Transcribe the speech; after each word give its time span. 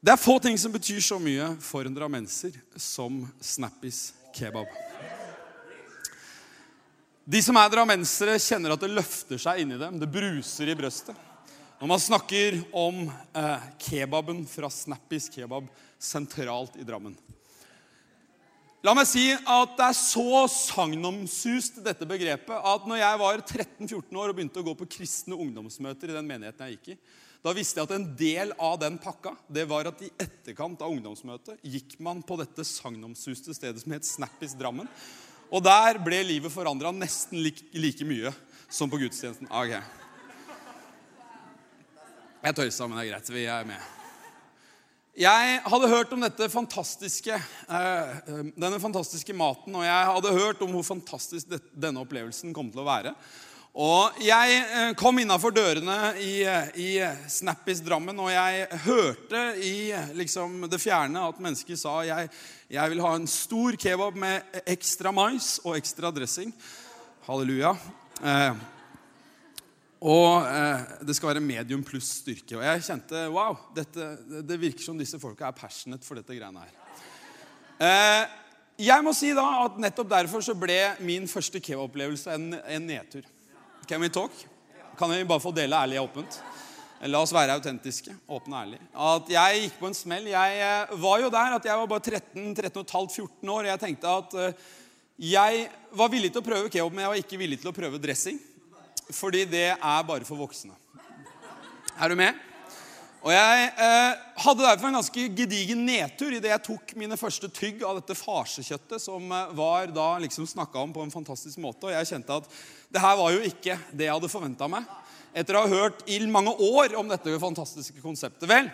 Det 0.00 0.14
er 0.14 0.16
få 0.16 0.38
ting 0.40 0.56
som 0.56 0.72
betyr 0.72 1.02
så 1.04 1.18
mye 1.20 1.50
for 1.60 1.84
en 1.84 1.92
drammenser 1.92 2.54
som 2.80 3.18
Snappis 3.44 4.14
kebab. 4.32 4.70
De 7.28 7.42
som 7.44 7.58
er 7.60 7.68
drammensere, 7.68 8.38
kjenner 8.40 8.72
at 8.72 8.80
det 8.80 8.88
løfter 8.94 9.42
seg 9.42 9.60
inni 9.60 9.76
dem. 9.76 9.98
Det 10.00 10.08
bruser 10.08 10.72
i 10.72 10.78
brøstet. 10.78 11.12
Når 11.82 11.92
man 11.92 12.00
snakker 12.00 12.56
om 12.72 13.04
eh, 13.10 13.68
kebaben 13.84 14.40
fra 14.48 14.72
Snappis 14.72 15.28
kebab 15.32 15.68
sentralt 16.00 16.80
i 16.80 16.88
Drammen. 16.88 17.12
La 18.80 18.96
meg 18.96 19.04
si 19.04 19.26
at 19.36 19.76
det 19.76 19.84
er 19.84 19.96
så 20.00 20.46
sagnomsust, 20.48 21.82
dette 21.84 22.08
begrepet, 22.08 22.56
at 22.56 22.88
når 22.88 23.02
jeg 23.02 23.20
var 23.20 23.44
13-14 23.44 24.16
år 24.16 24.32
og 24.32 24.38
begynte 24.38 24.64
å 24.64 24.70
gå 24.72 24.78
på 24.80 24.88
kristne 24.96 25.36
ungdomsmøter 25.36 26.08
i 26.08 26.16
den 26.16 26.28
menigheten 26.32 26.64
jeg 26.64 26.78
gikk 26.78 26.94
i, 26.94 27.02
da 27.40 27.54
visste 27.56 27.80
jeg 27.80 27.88
at 27.88 27.94
en 27.96 28.06
del 28.18 28.52
av 28.60 28.76
den 28.82 28.98
pakka 29.00 29.32
det 29.48 29.64
var 29.70 29.88
at 29.88 30.02
i 30.04 30.10
etterkant 30.20 30.82
av 30.84 30.92
ungdomsmøtet 30.92 31.62
gikk 31.64 31.96
man 32.04 32.20
på 32.26 32.36
dette 32.40 32.66
sagnomsuste 32.68 33.56
stedet 33.56 33.80
som 33.80 33.94
het 33.96 34.08
Snappis 34.08 34.52
Drammen. 34.60 34.90
Og 35.50 35.64
der 35.64 35.98
ble 36.04 36.20
livet 36.28 36.52
forandra 36.52 36.92
nesten 36.94 37.40
like, 37.40 37.64
like, 37.72 38.04
mye 38.06 38.30
som 38.70 38.92
på 38.92 39.00
gudstjenesten. 39.00 39.48
Ok. 39.48 39.72
Jeg 42.40 42.56
tøysa, 42.56 42.86
men 42.86 43.00
det 43.00 43.06
er 43.06 43.10
greit. 43.14 43.32
Vi 43.32 43.48
er 43.48 43.66
med. 43.72 43.88
Jeg 45.20 45.56
hadde 45.66 45.90
hørt 45.90 46.12
om 46.14 46.22
fantastiske, 46.48 47.34
eh, 47.34 48.20
denne 48.54 48.78
fantastiske 48.80 49.34
maten, 49.34 49.74
og 49.74 49.84
jeg 49.84 50.06
hadde 50.12 50.38
hørt 50.38 50.62
om 50.62 50.70
hvor 50.76 50.86
fantastisk 50.86 51.50
denne 51.74 52.00
opplevelsen 52.04 52.54
kom 52.54 52.70
til 52.70 52.84
å 52.84 52.86
være. 52.86 53.16
Og 53.70 54.16
jeg 54.18 54.54
eh, 54.58 54.88
kom 54.98 55.20
innafor 55.22 55.54
dørene 55.54 56.16
i, 56.18 56.42
i, 56.82 56.88
Snappis 57.30 57.78
Drammen, 57.86 58.18
og 58.18 58.32
jeg 58.32 58.66
hørte 58.82 59.44
i 59.62 59.92
liksom, 60.18 60.64
det 60.66 60.80
fjerne 60.82 61.22
at 61.28 61.38
mennesker 61.38 61.78
sa 61.78 62.00
jeg, 62.08 62.32
jeg 62.66 62.90
vil 62.90 63.04
ha 63.04 63.14
en 63.14 63.30
stor 63.30 63.78
kebab 63.78 64.18
med 64.18 64.60
ekstra 64.66 65.14
mais 65.14 65.60
og 65.62 65.78
ekstra 65.78 66.10
dressing. 66.10 66.50
Halleluja. 67.28 67.76
Eh, 68.26 68.60
og 70.02 70.50
eh, 70.50 70.84
det 71.06 71.14
skal 71.14 71.30
være 71.34 71.46
medium 71.46 71.86
pluss 71.86 72.10
styrke. 72.24 72.58
Og 72.58 72.66
jeg 72.66 72.86
kjente 72.90 73.26
wow, 73.30 73.54
dette, 73.76 74.12
det 74.50 74.60
virker 74.66 74.82
som 74.82 74.98
disse 74.98 75.20
folka 75.22 75.46
er 75.46 75.58
passionate 75.62 76.06
for 76.06 76.18
dette 76.18 76.34
greiene 76.34 76.66
her. 76.66 76.78
Eh, 77.86 78.38
jeg 78.90 79.04
må 79.06 79.12
si 79.14 79.30
da 79.36 79.46
at 79.68 79.78
nettopp 79.78 80.10
derfor 80.10 80.42
så 80.42 80.58
ble 80.58 80.80
min 81.04 81.30
første 81.30 81.62
kebabopplevelse 81.62 82.34
en, 82.34 82.56
en 82.58 82.90
nedtur. 82.90 83.28
Can 83.90 84.00
we 84.00 84.08
talk? 84.08 84.30
Kan 84.98 85.10
vi 85.10 85.24
bare 85.24 85.42
få 85.42 85.50
dele 85.50 85.74
ærlig 85.74 85.96
og 85.98 86.12
åpent? 86.12 86.36
La 87.10 87.18
oss 87.24 87.32
være 87.34 87.56
autentiske. 87.58 88.12
Åpne 88.30 88.54
og 88.54 88.60
ærlige. 88.60 88.84
At 88.94 89.32
jeg 89.34 89.64
gikk 89.64 89.80
på 89.80 89.88
en 89.88 89.96
smell. 89.98 90.28
Jeg 90.30 90.60
eh, 90.62 90.92
var 91.02 91.16
jo 91.18 91.30
der 91.34 91.56
at 91.56 91.66
jeg 91.66 91.80
var 91.80 91.88
bare 91.90 92.04
13, 92.20 92.52
13 92.54 92.84
14 93.16 93.50
år. 93.50 93.66
Jeg 93.66 93.82
tenkte 93.82 94.12
at 94.20 94.36
eh, 94.44 94.68
jeg 95.32 95.64
var 95.98 96.12
villig 96.14 96.30
til 96.30 96.38
å 96.38 96.46
prøve 96.46 96.70
kebab, 96.70 96.94
men 96.94 97.02
jeg 97.02 97.12
var 97.16 97.24
ikke 97.24 97.40
villig 97.40 97.58
til 97.64 97.72
å 97.72 97.74
prøve 97.74 97.98
dressing. 97.98 98.38
Fordi 99.10 99.42
det 99.50 99.66
er 99.74 100.06
bare 100.06 100.28
for 100.28 100.38
voksne. 100.38 100.78
Er 101.98 102.14
du 102.14 102.20
med? 102.22 102.38
Og 103.20 103.34
Jeg 103.34 103.64
eh, 103.74 104.20
hadde 104.46 104.64
derfor 104.64 104.88
en 104.88 104.96
ganske 104.96 105.24
gedigen 105.36 105.82
nedtur 105.84 106.32
idet 106.32 106.54
jeg 106.54 106.64
tok 106.70 106.94
mine 106.96 107.18
første 107.20 107.50
tygg 107.52 107.82
av 107.84 107.98
dette 107.98 108.16
farsekjøttet 108.16 109.02
som 109.02 109.26
eh, 109.34 109.50
var 109.58 109.90
da 109.92 110.14
liksom 110.22 110.46
snakka 110.48 110.86
om 110.86 110.94
på 110.94 111.02
en 111.04 111.12
fantastisk 111.12 111.60
måte. 111.60 111.90
Og 111.90 111.92
jeg 111.92 112.14
kjente 112.14 112.38
at 112.38 112.48
det 112.90 113.02
her 113.02 113.18
var 113.20 113.34
jo 113.34 113.44
ikke 113.46 113.76
det 113.94 114.08
jeg 114.08 114.16
hadde 114.16 114.32
forventa 114.32 114.66
meg. 114.70 114.88
Etter 115.30 115.54
å 115.54 115.62
ha 115.62 115.70
hørt 115.70 116.02
i 116.10 116.18
mange 116.26 116.56
år 116.58 116.96
om 116.98 117.10
dette 117.10 117.36
fantastiske 117.38 118.02
konseptet. 118.02 118.48
Vel, 118.50 118.66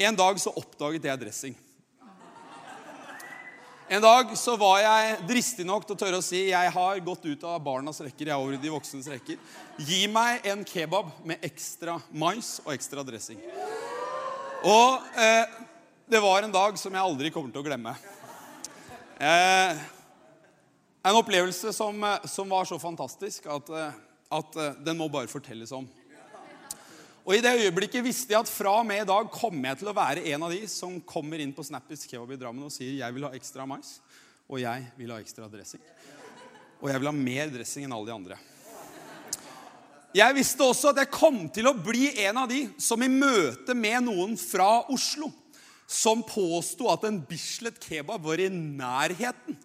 en 0.00 0.16
dag 0.16 0.40
så 0.40 0.52
oppdaget 0.56 1.04
jeg 1.10 1.20
dressing. 1.20 1.56
En 3.94 4.00
dag 4.00 4.30
så 4.40 4.54
var 4.56 4.78
jeg 4.80 5.16
dristig 5.28 5.66
nok 5.68 5.84
til 5.84 5.92
å 5.92 6.00
tørre 6.00 6.18
å 6.22 6.24
si 6.24 6.46
jeg 6.48 6.70
har 6.72 7.00
gått 7.04 7.26
ut 7.28 7.42
av 7.44 7.60
barnas 7.60 8.00
rekker. 8.00 8.30
jeg 8.30 8.32
er 8.32 8.40
over 8.40 8.56
i 8.56 8.62
de 8.62 8.72
voksnes 8.72 9.10
rekker. 9.12 9.36
Gi 9.76 10.06
meg 10.08 10.46
en 10.48 10.64
kebab 10.64 11.10
med 11.28 11.44
ekstra 11.44 11.98
mais 12.08 12.56
og 12.64 12.72
ekstra 12.72 13.04
dressing. 13.04 13.42
Og 14.64 15.04
eh, 15.20 15.44
det 16.08 16.22
var 16.24 16.46
en 16.46 16.56
dag 16.56 16.80
som 16.80 16.96
jeg 16.96 17.04
aldri 17.04 17.30
kommer 17.34 17.52
til 17.52 17.60
å 17.60 17.66
glemme. 17.66 17.92
Eh, 19.20 19.84
en 21.04 21.18
opplevelse 21.18 21.72
som, 21.72 22.04
eh, 22.04 22.24
som, 22.24 22.48
var 22.48 22.64
så 22.64 22.78
fantastisk 22.78 23.46
at, 23.46 23.68
eh, 23.68 24.00
at 24.30 24.56
eh, 24.56 24.80
den 24.86 24.96
må 24.96 25.08
bare 25.12 25.28
fortelles 25.28 25.72
om. 25.72 25.86
Og 27.24 27.36
I 27.36 27.42
det 27.44 27.54
øyeblikket 27.56 28.04
visste 28.04 28.34
jeg 28.34 28.44
at 28.44 28.50
fra 28.52 28.78
og 28.82 28.86
med 28.88 29.02
i 29.02 29.08
dag 29.08 29.28
kommer 29.32 29.70
jeg 29.70 29.80
til 29.80 29.88
å 29.88 29.96
være 29.96 30.24
en 30.32 30.42
av 30.44 30.52
de 30.52 30.64
som 30.68 30.98
kommer 31.08 31.40
inn 31.40 31.54
på 31.56 31.64
Snappis 31.64 32.04
kebab 32.08 32.34
i 32.34 32.40
Drammen 32.40 32.66
og 32.66 32.72
sier 32.72 32.98
jeg 32.98 33.16
vil 33.16 33.24
ha 33.24 33.32
ekstra 33.36 33.64
mais, 33.68 33.98
og 34.44 34.60
jeg 34.60 34.84
vil 34.98 35.12
ha 35.12 35.20
ekstra 35.20 35.48
dressing. 35.48 35.80
Og 36.82 36.90
jeg 36.92 37.00
vil 37.00 37.08
ha 37.08 37.14
mer 37.16 37.52
dressing 37.52 37.86
enn 37.86 37.96
alle 37.96 38.10
de 38.10 38.16
andre. 38.16 38.40
Jeg 40.14 40.36
visste 40.36 40.68
også 40.68 40.92
at 40.92 41.00
jeg 41.00 41.14
kom 41.16 41.46
til 41.52 41.68
å 41.68 41.76
bli 41.76 42.12
en 42.26 42.44
av 42.44 42.50
de 42.50 42.66
som 42.78 43.00
i 43.02 43.08
møte 43.10 43.74
med 43.74 44.04
noen 44.04 44.36
fra 44.38 44.84
Oslo 44.92 45.32
som 45.88 46.22
påsto 46.24 46.90
at 46.92 47.08
en 47.08 47.22
Bislett 47.24 47.80
kebab 47.82 48.22
var 48.24 48.40
i 48.40 48.52
nærheten 48.52 49.56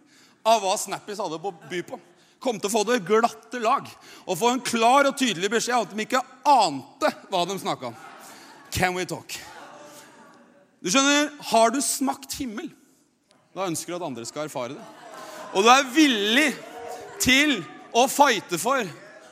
av 0.50 0.64
hva 0.64 0.76
Snappis 0.80 1.22
hadde 1.22 1.42
på 1.42 1.54
by 1.70 1.84
på 1.88 2.00
kom 2.40 2.60
til 2.60 2.70
å 2.70 2.74
få 2.74 2.86
det 2.88 3.02
glatte 3.08 3.60
lag 3.62 3.88
og 4.26 4.38
få 4.40 4.54
en 4.54 4.62
klar 4.64 5.10
og 5.10 5.18
tydelig 5.20 5.52
beskjed 5.52 5.76
om 5.76 5.86
at 5.86 5.96
de 5.96 6.06
ikke 6.06 6.22
ante 6.48 7.12
hva 7.32 7.44
de 7.48 7.58
snakka 7.60 7.90
om. 7.92 7.98
Can 8.72 8.96
we 8.96 9.06
talk? 9.10 9.36
Du 10.80 10.88
skjønner, 10.88 11.34
Har 11.52 11.74
du 11.76 11.82
smakt 11.84 12.38
himmel, 12.40 12.70
da 13.56 13.68
ønsker 13.68 13.92
du 13.92 13.98
at 13.98 14.08
andre 14.08 14.26
skal 14.28 14.48
erfare 14.48 14.78
det. 14.78 14.86
Og 15.52 15.66
du 15.66 15.70
er 15.74 15.92
villig 15.92 16.48
til 17.20 17.58
å 17.92 18.06
fighte 18.08 18.60
for 18.62 18.88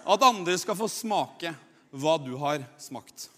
at 0.08 0.28
andre 0.28 0.58
skal 0.60 0.76
få 0.76 0.90
smake 0.92 1.54
hva 1.96 2.18
du 2.20 2.34
har 2.42 2.66
smakt. 2.82 3.30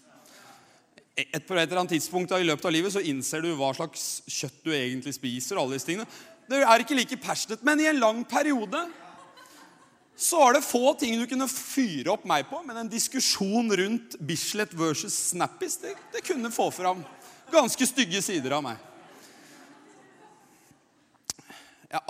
Et 1.20 1.50
eller 1.50 1.76
annet 1.76 1.92
tidspunkt 1.98 2.32
i 2.32 2.46
løpet 2.46 2.64
av 2.64 2.72
livet 2.72 2.94
så 2.94 3.02
innser 3.04 3.44
du 3.44 3.50
hva 3.58 3.74
slags 3.76 4.22
kjøtt 4.30 4.62
du 4.64 4.70
egentlig 4.72 5.12
spiser. 5.14 5.58
og 5.58 5.66
alle 5.66 5.76
disse 5.76 5.90
tingene. 5.90 6.08
Det 6.50 6.58
er 6.66 6.82
ikke 6.82 6.96
like 6.98 7.14
passionate, 7.22 7.62
men 7.62 7.78
i 7.78 7.86
en 7.86 8.00
lang 8.02 8.24
periode 8.26 8.80
så 10.20 10.36
var 10.42 10.52
det 10.56 10.66
få 10.66 10.90
ting 10.98 11.14
du 11.16 11.22
kunne 11.30 11.46
fyre 11.48 12.10
opp 12.12 12.24
meg 12.28 12.48
på, 12.50 12.58
men 12.66 12.76
en 12.76 12.90
diskusjon 12.90 13.70
rundt 13.78 14.16
Bislett 14.18 14.74
versus 14.76 15.14
Snappis 15.30 15.78
det, 15.80 15.94
det 16.12 16.20
kunne 16.26 16.50
få 16.52 16.70
fram 16.74 17.04
ganske 17.54 17.86
stygge 17.86 18.22
sider 18.22 18.50
av 18.58 18.62
meg. 18.66 18.76
Jeg, 21.90 22.00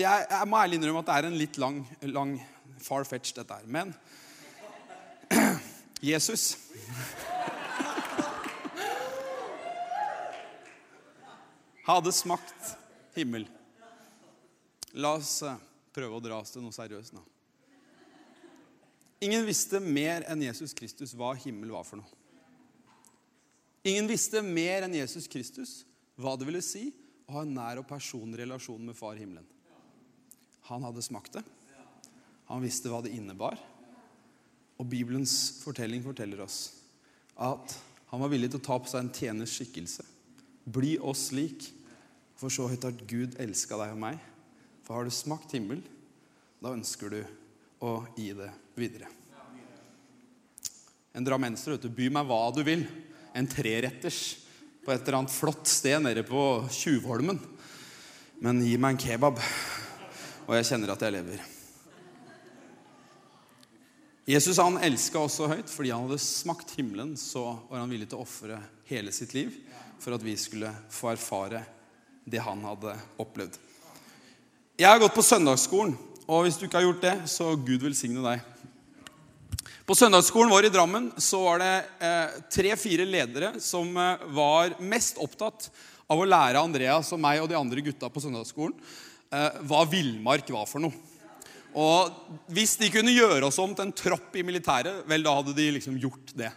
jeg, 0.00 0.26
jeg, 0.32 0.48
må 0.48 0.56
ærlig 0.60 0.76
innrømme 0.80 1.00
at 1.04 1.08
det 1.08 1.14
er 1.18 1.24
en 1.28 1.40
litt 1.44 1.56
lang, 1.60 1.76
lang 2.08 2.32
far-fetch, 2.80 3.34
dette 3.36 3.54
her. 3.54 3.64
Men 3.68 3.94
Jesus 6.10 6.56
hadde 11.88 12.12
smakt 12.16 12.76
himmel. 13.16 13.44
La 14.98 15.12
oss 15.18 15.42
eh, 15.46 15.60
prøve 15.94 16.16
å 16.16 16.22
dra 16.24 16.40
oss 16.40 16.54
til 16.54 16.64
noe 16.64 16.74
seriøst 16.74 17.14
nå. 17.14 17.22
Ingen 19.20 19.44
visste 19.44 19.82
mer 19.84 20.24
enn 20.32 20.42
Jesus 20.46 20.72
Kristus 20.76 21.12
hva 21.12 21.34
himmel 21.36 21.74
var 21.74 21.84
for 21.84 22.00
noe. 22.00 22.18
Ingen 23.86 24.08
visste 24.08 24.40
mer 24.44 24.86
enn 24.86 24.96
Jesus 24.96 25.28
Kristus 25.30 25.80
hva 26.20 26.34
det 26.36 26.48
ville 26.48 26.62
si 26.64 26.88
å 27.28 27.36
ha 27.36 27.44
en 27.44 27.54
nær 27.56 27.80
og 27.80 27.88
personlig 27.88 28.42
relasjon 28.42 28.82
med 28.84 28.96
Far 28.96 29.20
himmelen. 29.20 29.46
Han 30.68 30.84
hadde 30.84 31.04
smakt 31.04 31.36
det. 31.38 31.44
Han 32.50 32.64
visste 32.64 32.90
hva 32.90 33.00
det 33.04 33.12
innebar. 33.14 33.60
Og 34.80 34.88
Bibelens 34.88 35.62
fortelling 35.62 36.02
forteller 36.04 36.42
oss 36.44 36.60
at 37.40 37.76
han 38.10 38.20
var 38.20 38.32
villig 38.32 38.50
til 38.50 38.60
å 38.60 38.66
ta 38.66 38.76
på 38.80 38.90
seg 38.90 39.04
en 39.04 39.12
tjeners 39.14 39.52
skikkelse. 39.54 40.04
Bli 40.64 40.96
oss 40.98 41.28
lik, 41.36 41.68
for 42.40 42.52
så 42.52 42.66
høyt 42.68 42.84
at 42.88 43.04
Gud 43.08 43.36
elska 43.40 43.78
deg 43.80 43.94
og 43.94 44.00
meg. 44.02 44.20
For 44.90 44.96
har 44.98 45.04
du 45.06 45.14
smakt 45.14 45.52
himmel, 45.54 45.84
da 46.58 46.72
ønsker 46.74 47.12
du 47.14 47.20
å 47.86 47.92
gi 48.16 48.32
det 48.34 48.48
videre. 48.74 49.06
En 51.14 51.22
drammenser, 51.22 51.76
vet 51.76 51.84
du. 51.86 51.92
By 51.94 52.08
meg 52.10 52.26
hva 52.26 52.38
du 52.50 52.58
vil. 52.66 52.82
En 53.30 53.46
treretters 53.46 54.18
på 54.82 54.90
et 54.90 55.04
eller 55.04 55.20
annet 55.20 55.30
flott 55.30 55.70
sted 55.70 56.02
nede 56.02 56.26
på 56.26 56.42
Tjuvholmen. 56.74 57.38
Men 58.42 58.64
gi 58.66 58.74
meg 58.82 58.96
en 58.96 59.00
kebab, 59.04 59.38
og 60.48 60.52
jeg 60.58 60.68
kjenner 60.72 60.96
at 60.96 61.06
jeg 61.06 61.18
lever. 61.20 61.46
Jesus 64.26 64.58
han 64.58 64.82
elska 64.90 65.22
oss 65.22 65.38
så 65.38 65.52
høyt 65.54 65.70
fordi 65.70 65.94
han 65.94 66.10
hadde 66.10 66.22
smakt 66.26 66.74
himmelen. 66.82 67.14
Så 67.14 67.46
var 67.70 67.84
han 67.84 67.94
villig 67.94 68.10
til 68.10 68.18
å 68.18 68.26
ofre 68.26 68.58
hele 68.90 69.14
sitt 69.14 69.38
liv 69.38 69.54
for 70.02 70.18
at 70.18 70.26
vi 70.26 70.34
skulle 70.34 70.74
få 70.90 71.14
erfare 71.14 71.62
det 72.26 72.42
han 72.42 72.66
hadde 72.66 72.98
opplevd. 73.22 73.69
Jeg 74.80 74.88
har 74.88 75.00
gått 75.02 75.12
på 75.12 75.20
søndagsskolen, 75.20 75.90
og 76.24 76.46
hvis 76.46 76.54
du 76.56 76.62
ikke 76.64 76.78
har 76.78 76.86
gjort 76.86 77.02
det, 77.04 77.10
så 77.28 77.50
Gud 77.52 77.82
velsigne 77.84 78.22
deg. 78.24 79.66
På 79.84 79.92
søndagsskolen 79.98 80.48
vår 80.48 80.70
i 80.70 80.70
Drammen 80.72 81.10
så 81.20 81.42
var 81.42 81.60
det 81.60 81.74
eh, 82.00 82.38
tre-fire 82.48 83.04
ledere 83.04 83.50
som 83.60 83.90
eh, 83.92 84.24
var 84.32 84.72
mest 84.80 85.20
opptatt 85.20 85.66
av 86.08 86.22
å 86.22 86.24
lære 86.24 86.62
Andreas 86.64 87.12
og 87.12 87.20
meg 87.20 87.42
og 87.42 87.50
de 87.50 87.58
andre 87.58 87.84
gutta 87.84 88.08
på 88.08 88.22
søndagsskolen 88.24 88.72
eh, 88.72 89.60
hva 89.68 89.82
villmark 89.84 90.48
var 90.56 90.64
for 90.70 90.80
noe. 90.86 90.96
Og 91.76 92.48
hvis 92.48 92.78
de 92.80 92.88
kunne 92.94 93.12
gjøre 93.12 93.52
oss 93.52 93.60
om 93.60 93.76
til 93.76 93.84
en 93.84 93.92
tropp 94.00 94.32
i 94.40 94.46
militæret, 94.48 95.04
vel, 95.12 95.28
da 95.28 95.36
hadde 95.42 95.58
de 95.60 95.68
liksom 95.76 96.00
gjort 96.00 96.32
det. 96.40 96.54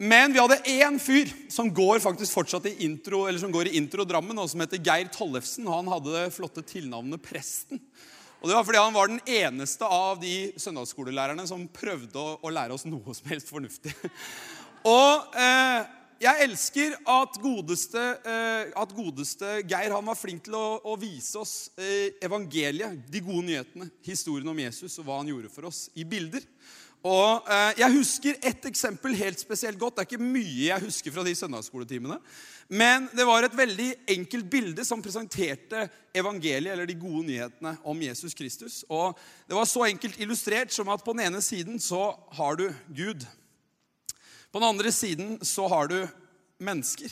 Men 0.00 0.32
vi 0.32 0.40
hadde 0.40 0.56
én 0.64 0.94
fyr 0.96 1.28
som 1.52 1.68
går 1.76 1.98
faktisk 2.00 2.32
fortsatt 2.32 2.70
i 2.70 2.86
intro, 2.86 3.26
eller 3.28 3.36
som 3.42 3.52
går 3.52 3.68
i 3.68 3.74
intro 3.76 4.06
Drammen, 4.08 4.38
og 4.40 4.48
som 4.48 4.62
heter 4.64 4.80
Geir 4.80 5.10
Tollefsen. 5.12 5.66
Han 5.68 5.90
hadde 5.92 6.14
det 6.14 6.30
flotte 6.32 6.64
tilnavnet 6.64 7.20
Presten. 7.20 7.82
Og 8.40 8.48
Det 8.48 8.56
var 8.56 8.64
fordi 8.64 8.80
han 8.80 8.96
var 8.96 9.10
den 9.12 9.20
eneste 9.28 9.84
av 9.84 10.16
de 10.22 10.54
søndagsskolelærerne 10.56 11.44
som 11.44 11.66
prøvde 11.68 12.16
å, 12.16 12.38
å 12.40 12.52
lære 12.56 12.72
oss 12.72 12.86
noe 12.88 13.12
som 13.12 13.28
helst 13.28 13.52
fornuftig. 13.52 13.92
Og 14.88 15.36
eh, 15.36 15.84
jeg 16.24 16.46
elsker 16.46 16.96
at 17.04 17.36
godeste, 17.44 18.06
eh, 18.24 18.72
at 18.72 18.96
godeste, 18.96 19.58
Geir 19.68 19.92
han 19.92 20.08
var 20.08 20.16
flink 20.16 20.46
til 20.48 20.56
å, 20.56 20.80
å 20.80 20.96
vise 20.96 21.36
oss 21.44 21.54
eh, 21.76 22.16
evangeliet, 22.24 23.04
de 23.04 23.20
gode 23.20 23.50
nyhetene, 23.50 23.92
historien 24.08 24.48
om 24.48 24.64
Jesus 24.64 24.96
og 24.96 25.10
hva 25.10 25.20
han 25.20 25.28
gjorde 25.28 25.52
for 25.52 25.68
oss, 25.68 25.90
i 25.92 26.08
bilder. 26.08 26.48
Og 27.00 27.46
eh, 27.48 27.78
Jeg 27.80 27.96
husker 27.96 28.40
ett 28.44 28.66
eksempel 28.68 29.14
helt 29.16 29.40
spesielt 29.40 29.78
godt. 29.80 29.96
Det 29.96 30.02
er 30.02 30.10
ikke 30.10 30.32
mye 30.32 30.66
jeg 30.66 30.84
husker 30.84 31.14
fra 31.14 31.24
de 31.24 31.34
søndagsskoletimene. 31.34 32.18
Men 32.68 33.08
det 33.16 33.24
var 33.26 33.42
et 33.42 33.56
veldig 33.56 33.88
enkelt 34.14 34.46
bilde 34.50 34.84
som 34.86 35.00
presenterte 35.02 35.88
evangeliet, 36.14 36.70
eller 36.74 36.86
de 36.86 36.94
gode 36.94 37.24
nyhetene 37.26 37.72
om 37.82 38.02
Jesus 38.04 38.36
Kristus. 38.36 38.84
Og 38.88 39.18
Det 39.48 39.56
var 39.56 39.64
så 39.64 39.86
enkelt 39.88 40.20
illustrert 40.20 40.72
som 40.72 40.88
at 40.88 41.02
på 41.04 41.12
den 41.16 41.24
ene 41.26 41.40
siden 41.42 41.80
så 41.80 42.14
har 42.36 42.56
du 42.60 42.68
Gud. 42.94 43.26
På 44.52 44.60
den 44.60 44.68
andre 44.68 44.92
siden 44.92 45.38
så 45.44 45.66
har 45.68 45.88
du 45.88 46.06
mennesker. 46.58 47.08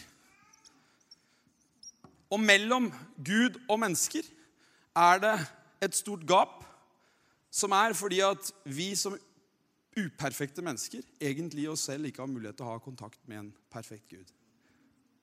Og 2.30 2.40
mellom 2.40 2.92
Gud 3.24 3.56
og 3.68 3.80
mennesker 3.80 4.22
er 4.94 5.18
det 5.18 5.36
et 5.82 5.96
stort 5.96 6.26
gap, 6.26 6.64
som 7.50 7.72
er 7.72 7.96
fordi 7.96 8.20
at 8.20 8.52
vi 8.64 8.92
som 8.94 9.16
uperfekte 9.98 10.62
mennesker 10.64 11.04
egentlig 11.20 11.68
oss 11.70 11.86
selv 11.88 12.08
ikke 12.08 12.22
har 12.24 12.30
mulighet 12.30 12.58
til 12.58 12.66
å 12.66 12.74
ha 12.74 12.82
kontakt 12.82 13.20
med 13.28 13.42
en 13.42 13.52
perfekt 13.72 14.08
Gud. 14.12 14.30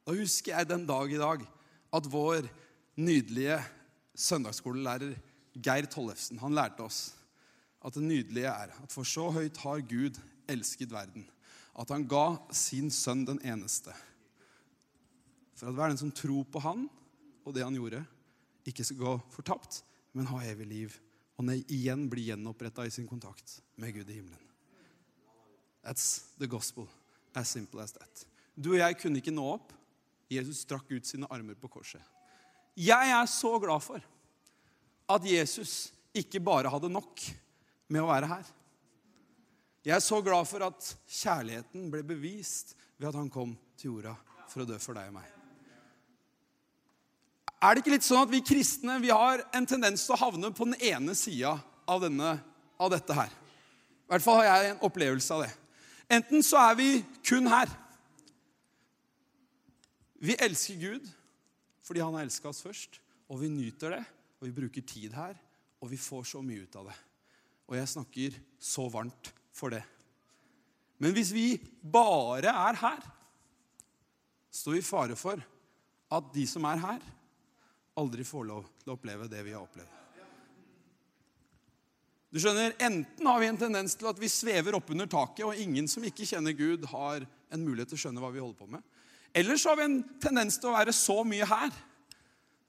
Da 0.05 0.13
husker 0.13 0.53
jeg 0.53 0.69
den 0.69 0.85
dag 0.87 1.11
i 1.11 1.21
dag 1.21 1.45
at 1.95 2.09
vår 2.11 2.47
nydelige 2.99 3.59
søndagsskolelærer 4.15 5.15
Geir 5.55 5.87
Tollefsen 5.91 6.39
han 6.41 6.55
lærte 6.55 6.85
oss 6.85 6.99
at 7.85 7.95
det 7.95 8.03
nydelige 8.03 8.49
er 8.49 8.73
at 8.81 8.93
for 8.93 9.07
så 9.07 9.29
høyt 9.33 9.57
har 9.61 9.83
Gud 9.85 10.17
elsket 10.49 10.93
verden, 10.93 11.25
at 11.77 11.91
han 11.93 12.05
ga 12.09 12.37
sin 12.55 12.89
sønn 12.93 13.25
den 13.27 13.41
eneste. 13.45 13.93
For 15.55 15.69
at 15.69 15.77
hver 15.77 15.91
den 15.91 16.01
som 16.01 16.13
tror 16.13 16.45
på 16.49 16.61
han 16.63 16.87
og 17.45 17.53
det 17.55 17.63
han 17.65 17.77
gjorde, 17.77 18.01
ikke 18.65 18.85
skal 18.85 19.01
gå 19.01 19.13
fortapt, 19.35 19.83
men 20.13 20.29
ha 20.31 20.41
evig 20.49 20.67
liv. 20.69 20.97
Og 21.37 21.51
igjen 21.51 22.07
bli 22.09 22.29
gjenoppretta 22.29 22.85
i 22.87 22.93
sin 22.93 23.07
kontakt 23.07 23.59
med 23.81 23.93
Gud 23.93 24.09
i 24.09 24.17
himmelen. 24.17 24.44
That's 25.85 26.33
the 26.39 26.47
gospel. 26.49 26.87
As 27.35 27.49
simple 27.49 27.81
as 27.81 27.93
that. 27.93 28.25
Du 28.57 28.73
og 28.73 28.79
jeg 28.79 28.97
kunne 28.97 29.21
ikke 29.21 29.33
nå 29.33 29.45
opp. 29.53 29.73
Jesus 30.31 30.63
strakk 30.65 30.89
ut 30.89 31.05
sine 31.05 31.29
armer 31.29 31.57
på 31.59 31.69
korset. 31.69 32.01
Jeg 32.75 33.11
er 33.13 33.25
så 33.29 33.53
glad 33.61 33.83
for 33.85 34.01
at 35.15 35.27
Jesus 35.29 35.93
ikke 36.15 36.41
bare 36.43 36.71
hadde 36.71 36.89
nok 36.89 37.21
med 37.91 38.01
å 38.01 38.09
være 38.09 38.31
her. 38.31 38.47
Jeg 39.85 39.93
er 39.93 40.01
så 40.01 40.17
glad 40.25 40.47
for 40.49 40.65
at 40.65 40.87
kjærligheten 41.05 41.91
ble 41.93 42.01
bevist 42.07 42.73
ved 42.97 43.11
at 43.11 43.19
han 43.19 43.29
kom 43.29 43.53
til 43.77 43.93
jorda 43.93 44.15
for 44.49 44.63
å 44.63 44.67
dø 44.67 44.79
for 44.81 44.97
deg 44.97 45.11
og 45.11 45.19
meg. 45.19 45.27
Er 47.61 47.75
det 47.75 47.83
ikke 47.83 47.93
litt 47.93 48.05
sånn 48.05 48.23
at 48.25 48.33
vi 48.33 48.41
kristne 48.45 48.97
vi 49.03 49.13
har 49.13 49.43
en 49.55 49.67
tendens 49.69 50.03
til 50.05 50.15
å 50.15 50.21
havne 50.25 50.49
på 50.53 50.67
den 50.67 50.79
ene 50.89 51.13
sida 51.17 51.53
av, 51.85 52.03
av 52.05 52.91
dette 52.93 53.17
her? 53.17 53.29
I 53.29 54.13
hvert 54.13 54.25
fall 54.25 54.41
har 54.41 54.49
jeg 54.49 54.73
en 54.73 54.83
opplevelse 54.89 55.37
av 55.37 55.45
det. 55.45 55.53
Enten 56.11 56.43
så 56.45 56.59
er 56.69 56.77
vi 56.77 56.89
kun 57.25 57.47
her. 57.49 57.71
Vi 60.21 60.37
elsker 60.39 60.79
Gud 60.81 61.09
fordi 61.85 62.01
han 62.01 62.15
har 62.17 62.25
elska 62.25 62.49
oss 62.49 62.63
først, 62.65 62.95
og 63.29 63.37
vi 63.43 63.49
nyter 63.53 63.93
det, 63.93 64.05
og 64.39 64.47
vi 64.47 64.55
bruker 64.57 64.81
tid 64.89 65.13
her, 65.13 65.35
og 65.77 65.91
vi 65.91 65.99
får 66.01 66.23
så 66.31 66.39
mye 66.41 66.63
ut 66.65 66.77
av 66.81 66.87
det. 66.89 66.95
Og 67.69 67.75
jeg 67.77 67.91
snakker 67.91 68.39
så 68.57 68.87
varmt 68.89 69.29
for 69.53 69.69
det. 69.73 69.83
Men 70.97 71.13
hvis 71.13 71.29
vi 71.35 71.59
bare 71.93 72.49
er 72.49 72.79
her, 72.81 73.05
står 74.49 74.77
vi 74.77 74.81
i 74.81 74.87
fare 74.87 75.19
for 75.19 75.43
at 76.15 76.33
de 76.33 76.47
som 76.49 76.65
er 76.71 76.81
her, 76.81 77.05
aldri 78.01 78.25
får 78.25 78.49
lov 78.49 78.65
til 78.81 78.91
å 78.91 78.97
oppleve 78.97 79.29
det 79.29 79.45
vi 79.45 79.53
har 79.53 79.61
opplevd. 79.61 80.04
Du 82.35 82.41
skjønner, 82.43 82.73
Enten 82.83 83.27
har 83.29 83.39
vi 83.39 83.47
en 83.47 83.57
tendens 83.59 83.93
til 83.95 84.09
at 84.09 84.17
vi 84.19 84.27
svever 84.27 84.75
oppunder 84.75 85.07
taket, 85.07 85.45
og 85.47 85.55
ingen 85.55 85.85
som 85.87 86.03
ikke 86.03 86.25
kjenner 86.27 86.51
Gud, 86.51 86.83
har 86.91 87.23
en 87.23 87.63
mulighet 87.63 87.93
til 87.93 87.95
å 87.95 88.01
skjønne 88.01 88.19
hva 88.19 88.31
vi 88.33 88.41
holder 88.43 88.57
på 88.59 88.67
med. 88.73 88.83
Eller 89.31 89.55
så 89.55 89.71
har 89.71 89.79
vi 89.79 89.85
en 89.87 90.01
tendens 90.19 90.57
til 90.59 90.67
å 90.67 90.75
være 90.75 90.91
så 90.95 91.21
mye 91.27 91.47
her 91.47 91.71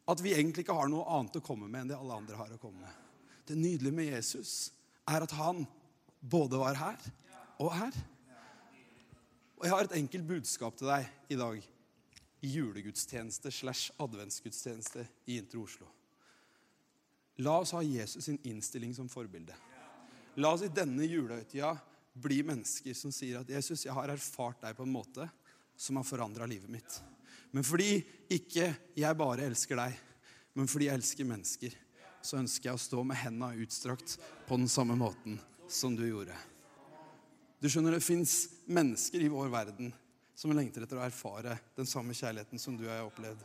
at 0.07 0.23
vi 0.23 0.37
egentlig 0.37 0.63
ikke 0.63 0.77
har 0.79 0.91
noe 0.91 1.07
annet 1.19 1.41
å 1.41 1.43
komme 1.43 1.67
med 1.67 1.81
enn 1.83 1.91
det 1.91 1.99
alle 1.99 2.15
andre 2.15 2.39
har 2.39 2.55
å 2.55 2.61
komme 2.63 2.79
med. 2.79 3.03
Det 3.47 3.59
nydelige 3.59 3.95
med 3.99 4.13
Jesus 4.13 4.55
er 5.11 5.27
at 5.27 5.35
han 5.35 5.65
både 6.23 6.63
var 6.63 6.79
her 6.79 7.11
og 7.59 7.75
her. 7.75 8.01
Og 9.59 9.67
jeg 9.67 9.75
har 9.75 9.87
et 9.89 9.99
enkelt 9.99 10.31
budskap 10.31 10.79
til 10.79 10.95
deg 10.95 11.11
i 11.35 11.43
dag 11.43 11.59
i 11.59 12.55
julegudstjeneste 12.55 13.51
slash 13.51 13.91
adventsgudstjeneste 14.03 15.09
i 15.27 15.41
Intro 15.41 15.67
Oslo. 15.67 15.91
La 17.45 17.59
oss 17.61 17.75
ha 17.77 17.83
Jesus 17.85 18.25
sin 18.25 18.39
innstilling 18.49 18.95
som 18.95 19.09
forbilde. 19.09 19.55
La 20.41 20.53
oss 20.53 20.65
i 20.65 20.73
denne 20.73 21.05
julehøytida 21.05 21.75
bli 22.17 22.41
mennesker 22.47 22.97
som 22.97 23.13
sier 23.13 23.43
at 23.43 23.51
Jesus, 23.53 23.85
jeg 23.85 23.93
har 23.93 24.09
erfart 24.13 24.63
deg 24.65 24.77
på 24.77 24.87
en 24.87 24.93
måte 24.93 25.29
som 25.77 25.99
har 26.01 26.09
forandra 26.09 26.49
livet 26.49 26.71
mitt. 26.73 27.01
Men 27.53 27.65
fordi 27.65 28.01
ikke 28.33 28.71
jeg 28.97 29.19
bare 29.19 29.45
elsker 29.49 29.79
deg, 29.81 29.99
men 30.57 30.69
fordi 30.69 30.89
jeg 30.89 31.01
elsker 31.01 31.29
mennesker, 31.29 31.77
så 32.25 32.41
ønsker 32.41 32.71
jeg 32.71 32.79
å 32.79 32.83
stå 32.83 33.05
med 33.07 33.21
henda 33.21 33.53
utstrakt 33.61 34.17
på 34.49 34.59
den 34.59 34.69
samme 34.73 34.97
måten 34.99 35.37
som 35.69 35.95
du 35.97 36.07
gjorde. 36.07 36.35
Du 37.61 37.69
skjønner, 37.69 37.93
Det 37.93 38.05
fins 38.05 38.49
mennesker 38.67 39.21
i 39.21 39.33
vår 39.33 39.49
verden 39.53 39.93
som 40.37 40.53
lengter 40.53 40.85
etter 40.85 40.99
å 40.99 41.05
erfare 41.05 41.59
den 41.77 41.89
samme 41.89 42.17
kjærligheten 42.17 42.61
som 42.61 42.77
du 42.77 42.85
har 42.89 43.05
opplevd. 43.07 43.41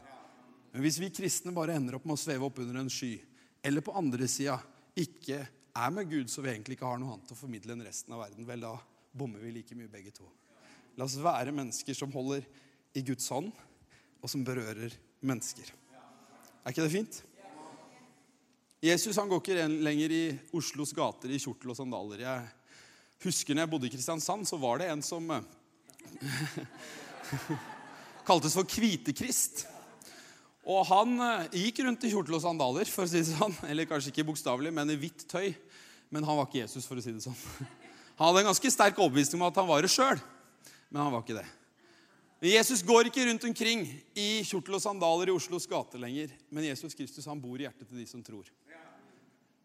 Men 0.72 0.84
hvis 0.84 1.00
vi 1.00 1.12
kristne 1.12 1.54
bare 1.56 1.76
ender 1.76 1.96
opp 1.96 2.06
med 2.06 2.16
å 2.16 2.20
sveve 2.20 2.48
opp 2.48 2.60
under 2.60 2.80
en 2.80 2.92
sky, 2.92 3.18
eller 3.64 3.86
på 3.86 3.96
andre 3.98 4.28
sida 4.30 4.58
ikke 4.98 5.40
er 5.72 5.92
med 5.94 6.10
Gud, 6.10 6.30
så 6.30 6.44
vi 6.44 6.52
egentlig 6.52 6.78
ikke 6.78 6.90
har 6.90 7.00
noe 7.00 7.16
annet 7.16 7.32
å 7.32 7.38
formidle 7.38 7.76
enn 7.76 7.86
resten 7.86 8.16
av 8.16 8.26
verden, 8.26 8.48
vel, 8.48 8.66
da 8.66 8.76
bommer 9.12 9.44
vi 9.44 9.54
like 9.56 9.78
mye 9.78 9.92
begge 9.92 10.14
to. 10.16 10.28
La 11.00 11.08
oss 11.08 11.20
være 11.22 11.54
mennesker 11.56 11.96
som 11.96 12.12
holder 12.14 12.46
i 12.98 13.04
Guds 13.08 13.30
hånd, 13.32 13.52
og 14.22 14.30
som 14.30 14.44
berører 14.46 14.94
mennesker. 15.26 15.72
Er 16.62 16.74
ikke 16.74 16.86
det 16.86 16.94
fint? 16.94 17.22
Jesus 18.82 19.18
han 19.22 19.30
går 19.30 19.42
ikke 19.44 19.68
lenger 19.86 20.14
i 20.14 20.24
Oslos 20.58 20.94
gater 20.98 21.32
i 21.32 21.40
kjortel 21.42 21.72
og 21.74 21.78
sandaler. 21.78 22.24
Jeg 22.26 23.28
husker 23.28 23.54
når 23.54 23.64
jeg 23.64 23.72
bodde 23.74 23.90
i 23.90 23.94
Kristiansand, 23.94 24.48
så 24.50 24.58
var 24.62 24.82
det 24.82 24.90
en 24.90 25.04
som 25.06 25.28
eh, 25.36 25.44
kaltes 28.28 28.58
for 28.58 28.66
Kvitekrist. 28.66 29.68
Og 30.70 30.84
han 30.92 31.16
eh, 31.26 31.62
gikk 31.64 31.82
rundt 31.86 32.04
i 32.06 32.12
kjortel 32.14 32.38
og 32.38 32.44
sandaler, 32.44 32.90
for 32.90 33.08
å 33.08 33.10
si 33.10 33.22
det 33.24 33.32
sånn. 33.32 33.56
Eller 33.70 33.90
kanskje 33.90 34.14
ikke 34.14 34.28
bokstavelig, 34.30 34.74
men 34.76 34.94
i 34.94 35.00
hvitt 35.00 35.26
tøy. 35.32 35.54
Men 36.14 36.28
han 36.28 36.38
var 36.38 36.50
ikke 36.50 36.62
Jesus, 36.62 36.86
for 36.86 37.00
å 37.00 37.04
si 37.04 37.14
det 37.16 37.24
sånn. 37.24 37.38
Han 38.20 38.28
hadde 38.28 38.42
en 38.44 38.52
ganske 38.52 38.70
sterk 38.70 39.00
overbevisning 39.02 39.40
om 39.40 39.48
at 39.48 39.56
han 39.58 39.66
var 39.66 39.82
det 39.82 39.90
sjøl, 39.90 40.20
men 40.92 41.00
han 41.00 41.10
var 41.10 41.24
ikke 41.24 41.40
det. 41.40 41.46
Men 42.42 42.52
Jesus 42.52 42.84
går 42.86 43.08
ikke 43.10 43.24
rundt 43.26 43.48
omkring 43.48 43.86
i 44.14 44.28
kjortel 44.46 44.78
og 44.78 44.84
sandaler 44.84 45.32
i 45.32 45.34
Oslos 45.34 45.66
gate 45.70 45.98
lenger. 45.98 46.36
Men 46.54 46.68
Jesus 46.68 46.94
Kristus 46.98 47.26
han 47.32 47.42
bor 47.42 47.58
i 47.58 47.66
hjertet 47.66 47.88
til 47.88 47.98
de 47.98 48.06
som 48.10 48.22
tror. 48.22 48.46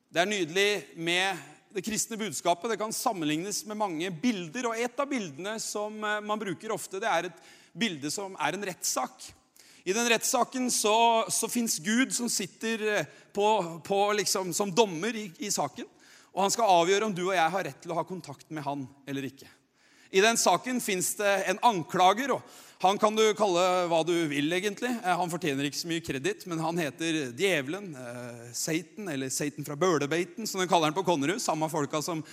Det 0.09 0.23
er 0.23 0.31
nydelig 0.31 0.71
med 0.97 1.43
det 1.77 1.85
kristne 1.85 2.17
budskapet. 2.21 2.71
Det 2.73 2.79
kan 2.81 2.95
sammenlignes 2.97 3.63
med 3.69 3.81
mange 3.81 4.09
bilder. 4.23 4.71
Og 4.71 4.81
et 4.81 5.05
av 5.05 5.11
bildene 5.11 5.59
som 5.61 5.97
eh, 6.01 6.23
man 6.25 6.41
bruker 6.41 6.73
ofte, 6.73 7.03
det 7.03 7.11
er 7.11 7.29
et 7.29 7.43
bilde 7.77 8.13
som 8.15 8.37
er 8.41 8.57
en 8.57 8.69
rettssak. 8.71 9.27
I 9.87 9.93
den 9.95 10.09
rettssaken 10.11 10.71
så, 10.71 11.25
så 11.31 11.47
fins 11.47 11.79
Gud 11.79 12.11
som 12.15 12.27
sitter 12.31 12.81
eh, 12.91 13.11
på, 13.33 13.47
på 13.87 13.99
liksom, 14.19 14.51
som 14.55 14.73
dommer 14.75 15.15
i, 15.15 15.29
i, 15.39 15.51
saken. 15.55 15.87
Og 16.35 16.41
han 16.43 16.51
skal 16.51 16.73
avgjøre 16.81 17.07
om 17.07 17.13
du 17.15 17.29
og 17.29 17.37
jeg 17.37 17.53
har 17.53 17.65
rett 17.69 17.79
til 17.85 17.93
å 17.95 17.99
ha 18.01 18.03
kontakt 18.03 18.49
med 18.51 18.65
han 18.67 18.83
eller 19.07 19.29
ikke. 19.29 19.47
I 20.11 20.25
den 20.25 20.39
saken 20.43 20.81
fins 20.83 21.13
det 21.21 21.35
en 21.53 21.61
anklager. 21.71 22.33
og 22.35 22.43
Han 22.83 22.99
kan 22.99 23.15
du 23.15 23.23
kalle 23.39 23.63
hva 23.87 24.01
du 24.09 24.11
vil, 24.33 24.51
egentlig. 24.59 24.91
Eh, 24.91 25.15
han 25.21 25.31
fortjener 25.31 25.69
ikke 25.69 25.79
så 25.79 25.91
mye 25.93 26.03
kreditt, 26.09 26.43
men 26.51 26.65
han 26.65 26.81
heter 26.83 27.19
Djevelen. 27.39 27.87
Eh, 27.95 28.41
Satan, 28.59 29.13
eller 29.13 29.31
Satan 29.31 29.69
fra 29.69 29.79
Bølebeiten, 29.79 30.51
som 30.51 30.59
de 30.59 30.67
kaller 30.67 30.91
han 30.91 30.97
på 30.99 31.05
Konnerud. 31.07 31.39
Samme 31.45 31.69
folka 31.71 32.01
som 32.03 32.25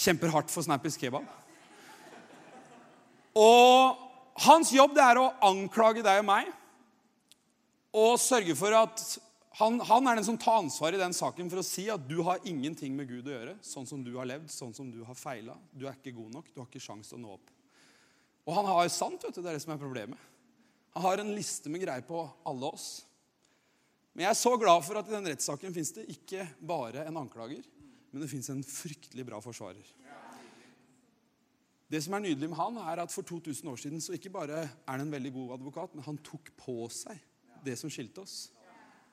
Kjemper 0.00 0.32
hardt 0.32 0.48
for 0.48 0.64
Snappis 0.64 0.96
kebab. 0.96 1.28
Og 3.36 4.00
hans 4.46 4.72
jobb 4.72 4.96
det 4.96 5.04
er 5.04 5.20
å 5.20 5.28
anklage 5.50 6.06
deg 6.06 6.22
og 6.22 6.26
meg 6.30 6.48
og 7.96 8.20
sørge 8.22 8.54
for 8.58 8.74
at 8.76 9.02
han, 9.58 9.80
han, 9.82 10.06
er 10.06 10.20
den 10.20 10.26
som 10.28 10.38
tar 10.38 10.60
ansvar 10.60 10.94
i 10.94 11.00
den 11.00 11.14
saken 11.16 11.50
for 11.50 11.60
å 11.60 11.66
si 11.66 11.88
at 11.90 12.02
du 12.06 12.20
har 12.24 12.44
ingenting 12.48 12.94
med 12.96 13.10
Gud 13.10 13.26
å 13.28 13.34
gjøre. 13.34 13.56
Sånn 13.66 13.88
som 13.88 14.04
du 14.06 14.12
har 14.14 14.28
levd, 14.30 14.48
sånn 14.52 14.72
som 14.76 14.92
du 14.92 15.02
har 15.04 15.18
feila. 15.18 15.56
Du 15.74 15.88
er 15.88 15.98
ikke 15.98 16.14
god 16.16 16.36
nok. 16.38 16.52
Du 16.54 16.62
har 16.62 16.68
ikke 16.70 16.82
sjans 16.82 17.10
til 17.10 17.18
å 17.18 17.22
nå 17.24 17.34
opp. 17.34 17.50
Og 18.46 18.54
han 18.56 18.68
har 18.70 18.88
sant, 18.94 19.20
vet 19.20 19.34
du. 19.34 19.42
Det 19.42 19.50
er 19.50 19.58
det 19.58 19.64
som 19.64 19.74
er 19.74 19.82
problemet. 19.82 20.28
Han 20.94 21.04
har 21.04 21.22
en 21.22 21.34
liste 21.34 21.70
med 21.70 21.82
greier 21.82 22.06
på 22.06 22.22
alle 22.46 22.70
oss. 22.70 22.88
Men 24.14 24.26
jeg 24.26 24.32
er 24.32 24.40
så 24.40 24.54
glad 24.58 24.86
for 24.86 24.98
at 24.98 25.10
i 25.10 25.14
den 25.14 25.28
rettssaken 25.32 25.74
fins 25.74 25.92
det 25.98 26.08
ikke 26.10 26.46
bare 26.66 27.04
en 27.06 27.20
anklager, 27.20 27.62
men 28.10 28.22
det 28.22 28.30
fins 28.30 28.50
en 28.50 28.62
fryktelig 28.66 29.26
bra 29.28 29.38
forsvarer. 29.42 29.86
Det 31.90 32.00
som 32.02 32.14
er 32.14 32.22
nydelig 32.22 32.50
med 32.50 32.58
han, 32.58 32.78
er 32.90 33.02
at 33.02 33.14
for 33.14 33.26
2000 33.26 33.70
år 33.70 33.78
siden 33.82 34.02
så 34.02 34.14
ikke 34.14 34.32
bare 34.34 34.64
er 34.64 34.70
han 34.86 35.04
en 35.04 35.14
veldig 35.14 35.32
god 35.34 35.54
advokat, 35.58 35.94
men 35.94 36.06
han 36.06 36.18
tok 36.26 36.50
på 36.58 36.84
seg 36.94 37.18
det 37.64 37.76
som 37.78 37.92
skilte 37.92 38.24
oss. 38.24 38.48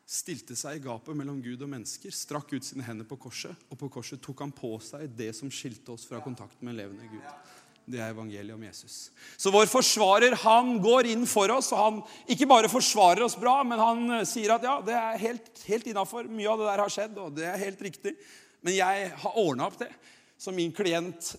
Stilte 0.08 0.56
seg 0.56 0.78
i 0.78 0.84
gapet 0.86 1.18
mellom 1.20 1.42
Gud 1.44 1.62
og 1.66 1.70
mennesker, 1.72 2.14
strakk 2.16 2.54
ut 2.54 2.64
sine 2.64 2.86
hender 2.88 3.08
på 3.08 3.18
korset, 3.20 3.52
og 3.68 3.80
på 3.82 3.90
korset 3.92 4.22
tok 4.24 4.46
han 4.46 4.54
på 4.56 4.78
seg 4.80 5.10
det 5.18 5.34
som 5.36 5.52
skilte 5.52 5.92
oss 5.92 6.06
fra 6.08 6.22
kontakten 6.24 6.64
med 6.64 6.78
levende 6.80 7.10
Gud. 7.12 7.26
Det 7.88 8.00
er 8.00 8.12
evangeliet 8.12 8.56
om 8.56 8.64
Jesus. 8.64 8.96
Så 9.40 9.52
vår 9.52 9.68
forsvarer 9.72 10.34
han 10.42 10.74
går 10.84 11.08
inn 11.12 11.24
for 11.28 11.52
oss, 11.56 11.74
og 11.76 11.80
han 11.80 12.00
ikke 12.32 12.48
bare 12.48 12.72
forsvarer 12.72 13.24
oss 13.24 13.38
bra, 13.40 13.62
men 13.68 13.80
han 13.80 14.18
eh, 14.18 14.26
sier 14.28 14.56
at 14.58 14.68
ja, 14.68 14.78
det 14.84 14.96
er 14.96 15.22
helt, 15.22 15.52
helt 15.68 15.88
innafor. 15.88 16.28
Mye 16.28 16.52
av 16.52 16.60
det 16.60 16.68
der 16.68 16.84
har 16.84 16.92
skjedd, 16.92 17.20
og 17.24 17.38
det 17.38 17.48
er 17.48 17.62
helt 17.62 17.84
riktig. 17.88 18.16
Men 18.64 18.76
jeg 18.76 19.08
har 19.24 19.40
ordna 19.40 19.70
opp 19.70 19.80
det. 19.80 19.92
Så 20.40 20.52
min 20.56 20.76
klient 20.76 21.34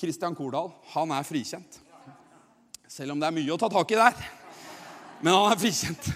Kristian 0.00 0.36
Kordal, 0.38 0.72
han 0.94 1.12
er 1.12 1.28
frikjent. 1.28 1.80
Selv 2.88 3.12
om 3.12 3.20
det 3.20 3.28
er 3.28 3.36
mye 3.36 3.52
å 3.52 3.60
ta 3.60 3.68
tak 3.72 3.92
i 3.92 4.00
der. 4.00 4.28
Men 5.20 5.34
han 5.34 5.52
er 5.52 5.60
frikjent. 5.60 6.10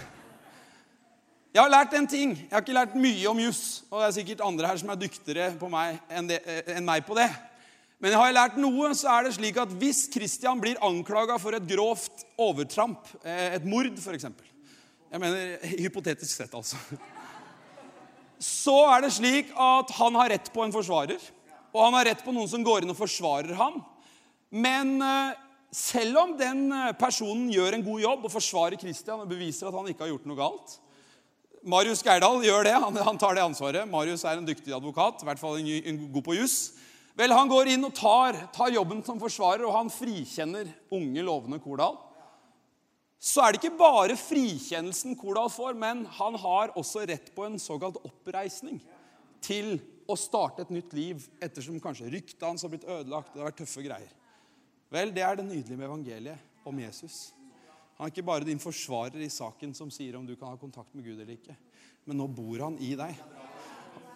Jeg 1.52 1.60
har 1.60 1.72
lært 1.72 1.94
en 1.98 2.06
ting. 2.08 2.36
Jeg 2.38 2.52
har 2.54 2.62
ikke 2.64 2.76
lært 2.76 2.94
mye 2.96 3.28
om 3.28 3.40
juss. 3.42 3.82
Og 3.90 3.98
det 4.00 4.06
er 4.06 4.14
sikkert 4.16 4.44
andre 4.46 4.70
her 4.70 4.78
som 4.80 4.92
er 4.92 5.00
dyktigere 5.00 5.70
meg 5.72 5.98
enn, 6.08 6.30
det, 6.30 6.38
enn 6.72 6.86
meg 6.86 7.04
på 7.04 7.16
det. 7.18 7.28
Men 8.02 8.14
jeg 8.14 8.18
har 8.18 8.32
lært 8.34 8.56
noe, 8.58 8.88
så 8.98 9.10
er 9.12 9.26
det 9.26 9.34
slik 9.36 9.58
at 9.62 9.74
hvis 9.78 10.06
Kristian 10.10 10.62
blir 10.62 10.80
anklaga 10.82 11.36
for 11.38 11.54
et 11.54 11.66
grovt 11.68 12.24
overtramp, 12.40 13.04
eh, 13.22 13.58
et 13.58 13.66
mord 13.68 13.86
f.eks. 13.94 14.26
Jeg 15.12 15.20
mener 15.22 15.76
hypotetisk 15.76 16.32
sett, 16.32 16.54
altså. 16.56 16.80
Så 18.42 18.74
er 18.90 19.04
det 19.04 19.12
slik 19.14 19.52
at 19.54 19.92
han 20.00 20.18
har 20.18 20.32
rett 20.32 20.50
på 20.50 20.64
en 20.64 20.74
forsvarer. 20.74 21.20
Og 21.70 21.84
han 21.84 21.94
har 21.98 22.08
rett 22.10 22.24
på 22.24 22.34
noen 22.34 22.50
som 22.50 22.64
går 22.64 22.82
inn 22.82 22.94
og 22.94 22.98
forsvarer 22.98 23.54
ham. 23.60 23.78
Men 24.50 24.96
eh, 25.04 25.38
selv 25.72 26.18
om 26.20 26.32
den 26.36 26.66
eh, 26.76 26.92
personen 27.00 27.48
gjør 27.52 27.78
en 27.78 27.84
god 27.86 28.02
jobb 28.04 28.26
og 28.28 28.34
forsvarer 28.34 28.80
Kristian 28.80 29.24
og 29.24 29.30
beviser 29.30 29.68
at 29.68 29.76
han 29.76 29.88
ikke 29.88 30.04
har 30.04 30.12
gjort 30.12 30.28
noe 30.28 30.40
galt 30.40 30.78
Marius 31.62 32.02
Geirdal 32.02 32.42
gjør 32.42 32.66
det. 32.66 32.74
Han, 32.74 32.96
han, 33.06 33.18
tar 33.18 33.36
det 33.36 33.44
ansvaret. 33.44 33.86
Marius 33.88 34.24
er 34.26 34.38
en 34.38 34.46
dyktig 34.46 34.74
advokat, 34.74 35.22
i 35.22 35.28
hvert 35.28 35.38
fall 35.38 35.60
en, 35.60 35.68
en 35.70 36.00
god 36.14 36.24
på 36.26 36.34
juss. 36.34 36.56
Vel, 37.18 37.34
Han 37.36 37.50
går 37.50 37.74
inn 37.74 37.86
og 37.86 37.94
tar, 37.94 38.38
tar, 38.54 38.72
jobben 38.74 39.02
som 39.06 39.20
forsvarer, 39.20 39.62
og 39.68 39.76
han 39.76 39.92
frikjenner 39.92 40.70
unge, 40.92 41.22
lovende 41.22 41.60
Kordal. 41.62 42.00
Så 43.22 43.44
er 43.44 43.54
det 43.54 43.60
ikke 43.60 43.78
bare 43.78 44.18
frikjennelsen 44.18 45.14
Kordal 45.20 45.52
får, 45.54 45.76
men 45.78 46.02
han 46.18 46.38
har 46.42 46.74
også 46.78 47.04
rett 47.06 47.30
på 47.36 47.46
en 47.46 47.60
såkalt 47.62 48.00
oppreisning 48.02 48.80
til 49.44 49.76
å 50.10 50.16
starte 50.18 50.64
et 50.64 50.72
nytt 50.74 50.96
liv 50.96 51.22
ettersom 51.42 51.78
kanskje 51.82 52.10
ryktet 52.10 52.42
hans 52.42 52.64
har 52.64 52.72
blitt 52.72 52.88
ødelagt. 52.88 53.30
Det 53.30 53.42
har 53.42 53.52
vært 53.52 53.62
tøffe 53.62 53.86
greier. 53.86 54.10
Vel, 54.92 55.12
det 55.14 55.24
er 55.24 55.38
det 55.38 55.46
nydelige 55.46 55.78
med 55.78 55.88
evangeliet 55.88 56.66
om 56.68 56.80
Jesus. 56.82 57.32
Han 57.96 58.04
er 58.04 58.12
ikke 58.12 58.26
bare 58.26 58.44
din 58.44 58.60
forsvarer 58.60 59.22
i 59.24 59.30
saken 59.32 59.72
som 59.74 59.90
sier 59.92 60.18
om 60.18 60.26
du 60.26 60.34
kan 60.36 60.52
ha 60.52 60.58
kontakt 60.60 60.92
med 60.94 61.06
Gud 61.06 61.16
eller 61.16 61.32
ikke. 61.32 61.56
Men 62.04 62.18
nå 62.20 62.26
bor 62.28 62.64
han 62.66 62.76
i 62.82 62.92
deg. 62.98 63.20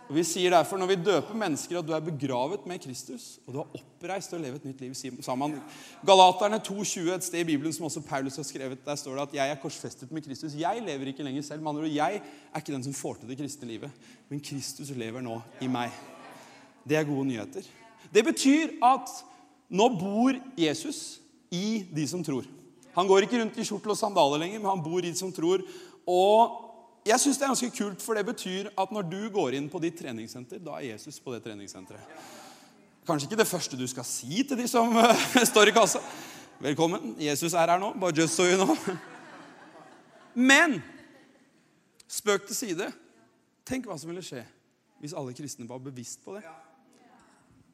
Og 0.07 0.15
Vi 0.15 0.23
sier 0.23 0.53
derfor 0.55 0.79
når 0.79 0.91
vi 0.93 0.97
døper 1.03 1.35
mennesker, 1.35 1.79
at 1.79 1.87
du 1.87 1.95
er 1.97 2.03
begravet 2.05 2.67
med 2.69 2.79
Kristus, 2.79 3.41
og 3.47 3.55
du 3.55 3.59
har 3.59 3.79
oppreist 3.79 4.35
og 4.35 4.39
å 4.39 4.43
leve 4.45 4.61
et 4.61 4.67
nytt 4.69 4.83
liv 4.85 5.23
sammen. 5.25 5.57
Galaterne 6.07 6.61
2,20, 6.63 7.09
et 7.15 7.27
sted 7.27 7.41
i 7.43 7.49
Bibelen 7.49 7.75
som 7.75 7.89
også 7.89 8.05
Paulus 8.07 8.37
har 8.39 8.47
skrevet, 8.47 8.85
der 8.87 9.01
står 9.01 9.17
det 9.17 9.23
at 9.23 9.35
'jeg 9.35 9.51
er 9.51 9.63
korsfestet 9.63 10.13
med 10.13 10.23
Kristus'. 10.23 10.59
Jeg 10.59 10.83
lever 10.83 11.07
ikke 11.11 11.25
lenger 11.25 11.43
selv. 11.43 11.63
Med 11.63 11.89
jeg 11.91 12.23
er 12.55 12.61
ikke 12.61 12.73
den 12.73 12.85
som 12.85 12.95
får 12.95 13.15
til 13.15 13.29
det 13.29 13.39
kristne 13.39 13.69
livet, 13.69 13.91
men 14.29 14.41
Kristus 14.41 14.91
lever 14.91 15.21
nå 15.21 15.43
i 15.61 15.67
meg. 15.67 15.91
Det 16.89 16.97
er 16.97 17.05
gode 17.05 17.27
nyheter. 17.27 17.63
Det 18.15 18.25
betyr 18.25 18.79
at 18.83 19.11
nå 19.69 19.89
bor 19.99 20.37
Jesus 20.59 21.19
i 21.51 21.87
de 21.93 22.07
som 22.09 22.23
tror. 22.25 22.47
Han 22.97 23.09
går 23.09 23.27
ikke 23.27 23.41
rundt 23.41 23.59
i 23.61 23.65
skjortel 23.67 23.93
og 23.93 23.99
sandaler 23.99 24.41
lenger, 24.41 24.61
men 24.63 24.71
han 24.71 24.85
bor 24.85 25.03
i 25.03 25.11
de 25.11 25.19
som 25.19 25.33
tror. 25.35 25.65
Og 26.09 26.63
jeg 27.07 27.21
syns 27.23 27.39
det 27.39 27.45
er 27.45 27.53
ganske 27.53 27.71
kult, 27.77 28.03
for 28.03 28.19
det 28.19 28.25
betyr 28.27 28.71
at 28.73 28.93
når 28.95 29.09
du 29.11 29.21
går 29.35 29.59
inn 29.59 29.69
på 29.71 29.81
ditt 29.83 29.99
treningssenter, 29.99 30.63
da 30.63 30.79
er 30.79 30.93
Jesus 30.95 31.21
på 31.23 31.35
det 31.35 31.43
treningssenteret. 31.45 32.17
Kanskje 33.07 33.29
ikke 33.29 33.39
det 33.39 33.47
første 33.47 33.79
du 33.79 33.87
skal 33.87 34.07
si 34.09 34.43
til 34.43 34.59
de 34.59 34.67
som 34.71 34.91
uh, 34.97 35.27
står 35.53 35.71
i 35.71 35.77
kassa. 35.77 36.01
Velkommen, 36.59 37.15
Jesus 37.21 37.55
er 37.55 37.71
her 37.71 37.79
nå. 37.79 37.93
Bare 38.01 38.17
just 38.17 38.35
so 38.35 38.47
you 38.49 38.57
know. 38.57 38.75
Men 40.35 40.81
spøk 42.09 42.47
til 42.49 42.57
side. 42.57 42.89
Tenk 43.67 43.87
hva 43.87 43.99
som 43.99 44.11
ville 44.11 44.25
skje 44.25 44.43
hvis 45.03 45.13
alle 45.13 45.35
kristne 45.37 45.69
var 45.69 45.79
bevisst 45.85 46.25
på 46.25 46.35
det. 46.39 46.43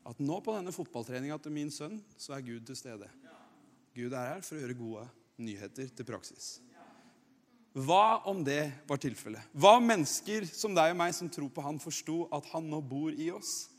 At 0.08 0.18
nå 0.18 0.40
på 0.42 0.54
denne 0.56 0.74
fotballtreninga 0.74 1.38
til 1.42 1.54
min 1.54 1.70
sønn, 1.70 2.00
så 2.18 2.34
er 2.34 2.46
Gud 2.46 2.66
til 2.66 2.78
stede. 2.78 3.06
Gud 3.94 4.14
er 4.16 4.34
her 4.34 4.44
for 4.44 4.56
å 4.56 4.62
gjøre 4.62 4.78
gode 4.78 5.06
nyheter 5.42 5.90
til 5.94 6.08
praksis. 6.08 6.56
Hva 7.72 8.20
om 8.28 8.42
det 8.44 8.66
var 8.88 9.00
tilfellet? 9.00 9.44
Hva 9.56 9.78
om 9.78 9.86
mennesker 9.88 10.44
som 10.50 10.74
deg 10.76 10.92
og 10.92 10.98
meg 10.98 11.14
som 11.16 11.30
tror 11.32 11.48
på 11.54 11.64
han, 11.64 11.78
forsto 11.80 12.26
at 12.34 12.50
han 12.52 12.66
nå 12.68 12.82
bor 12.84 13.14
i 13.14 13.30
oss? 13.32 13.70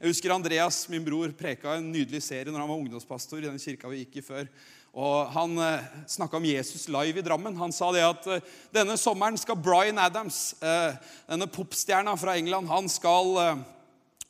Jeg 0.00 0.12
husker 0.12 0.32
Andreas, 0.32 0.84
min 0.88 1.02
bror, 1.04 1.32
preka 1.36 1.74
en 1.76 1.90
nydelig 1.92 2.22
serie 2.24 2.52
når 2.52 2.62
han 2.62 2.70
var 2.70 2.78
ungdomspastor 2.78 3.42
i 3.42 3.48
den 3.48 3.58
kirka 3.60 3.90
vi 3.90 4.04
gikk 4.04 4.20
i 4.20 4.24
før. 4.24 4.46
Og 4.90 5.34
Han 5.34 5.58
eh, 5.62 5.90
snakka 6.10 6.38
om 6.38 6.46
Jesus 6.46 6.88
live 6.90 7.20
i 7.20 7.24
Drammen. 7.26 7.58
Han 7.58 7.74
sa 7.74 7.90
det 7.94 8.06
at 8.06 8.30
eh, 8.30 8.46
denne 8.74 8.96
sommeren 8.98 9.36
skal 9.38 9.58
Bryan 9.60 10.00
Adams, 10.02 10.54
eh, 10.62 10.96
denne 11.28 11.50
popstjerna 11.50 12.16
fra 12.18 12.38
England, 12.38 12.70
han 12.70 12.88
skal 12.90 13.36
eh, 13.42 13.60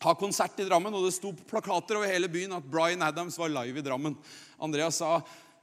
ha 0.05 0.15
konsert 0.17 0.59
i 0.61 0.67
Drammen. 0.69 0.95
Og 0.97 1.07
det 1.07 1.15
sto 1.17 1.33
plakater 1.51 2.01
over 2.01 2.11
hele 2.11 2.31
byen 2.33 2.57
at 2.57 2.67
Bryan 2.67 3.05
Adams 3.07 3.39
var 3.41 3.53
live 3.53 3.81
i 3.81 3.87
Drammen. 3.87 4.17
Andreas 4.61 5.01
sa 5.01 5.19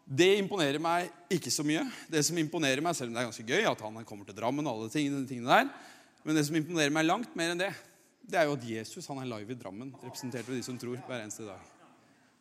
det 0.08 0.38
imponerer 0.40 0.80
meg 0.80 1.10
ikke 1.36 1.52
så 1.52 1.66
mye. 1.68 1.84
Det 2.08 2.22
som 2.24 2.38
imponerer 2.40 2.80
meg, 2.84 2.96
Selv 2.96 3.12
om 3.12 3.18
det 3.18 3.22
er 3.22 3.28
ganske 3.28 3.44
gøy 3.44 3.68
at 3.68 3.82
han 3.84 4.06
kommer 4.08 4.26
til 4.26 4.38
Drammen, 4.38 4.68
og 4.68 4.78
alle 4.78 4.94
tingene, 4.94 5.28
tingene 5.28 5.52
der, 5.52 5.72
men 6.24 6.36
det 6.36 6.46
som 6.48 6.56
imponerer 6.56 6.94
meg 6.96 7.08
langt 7.08 7.36
mer 7.36 7.52
enn 7.52 7.60
det, 7.60 7.74
det 8.28 8.40
er 8.40 8.48
jo 8.48 8.56
at 8.56 8.64
Jesus 8.68 9.08
han 9.08 9.20
er 9.20 9.28
live 9.28 9.52
i 9.52 9.60
Drammen, 9.60 9.92
representert 10.04 10.48
ved 10.48 10.60
de 10.60 10.64
som 10.64 10.80
tror, 10.80 10.96
hver 11.08 11.26
eneste 11.26 11.44
dag. 11.48 11.60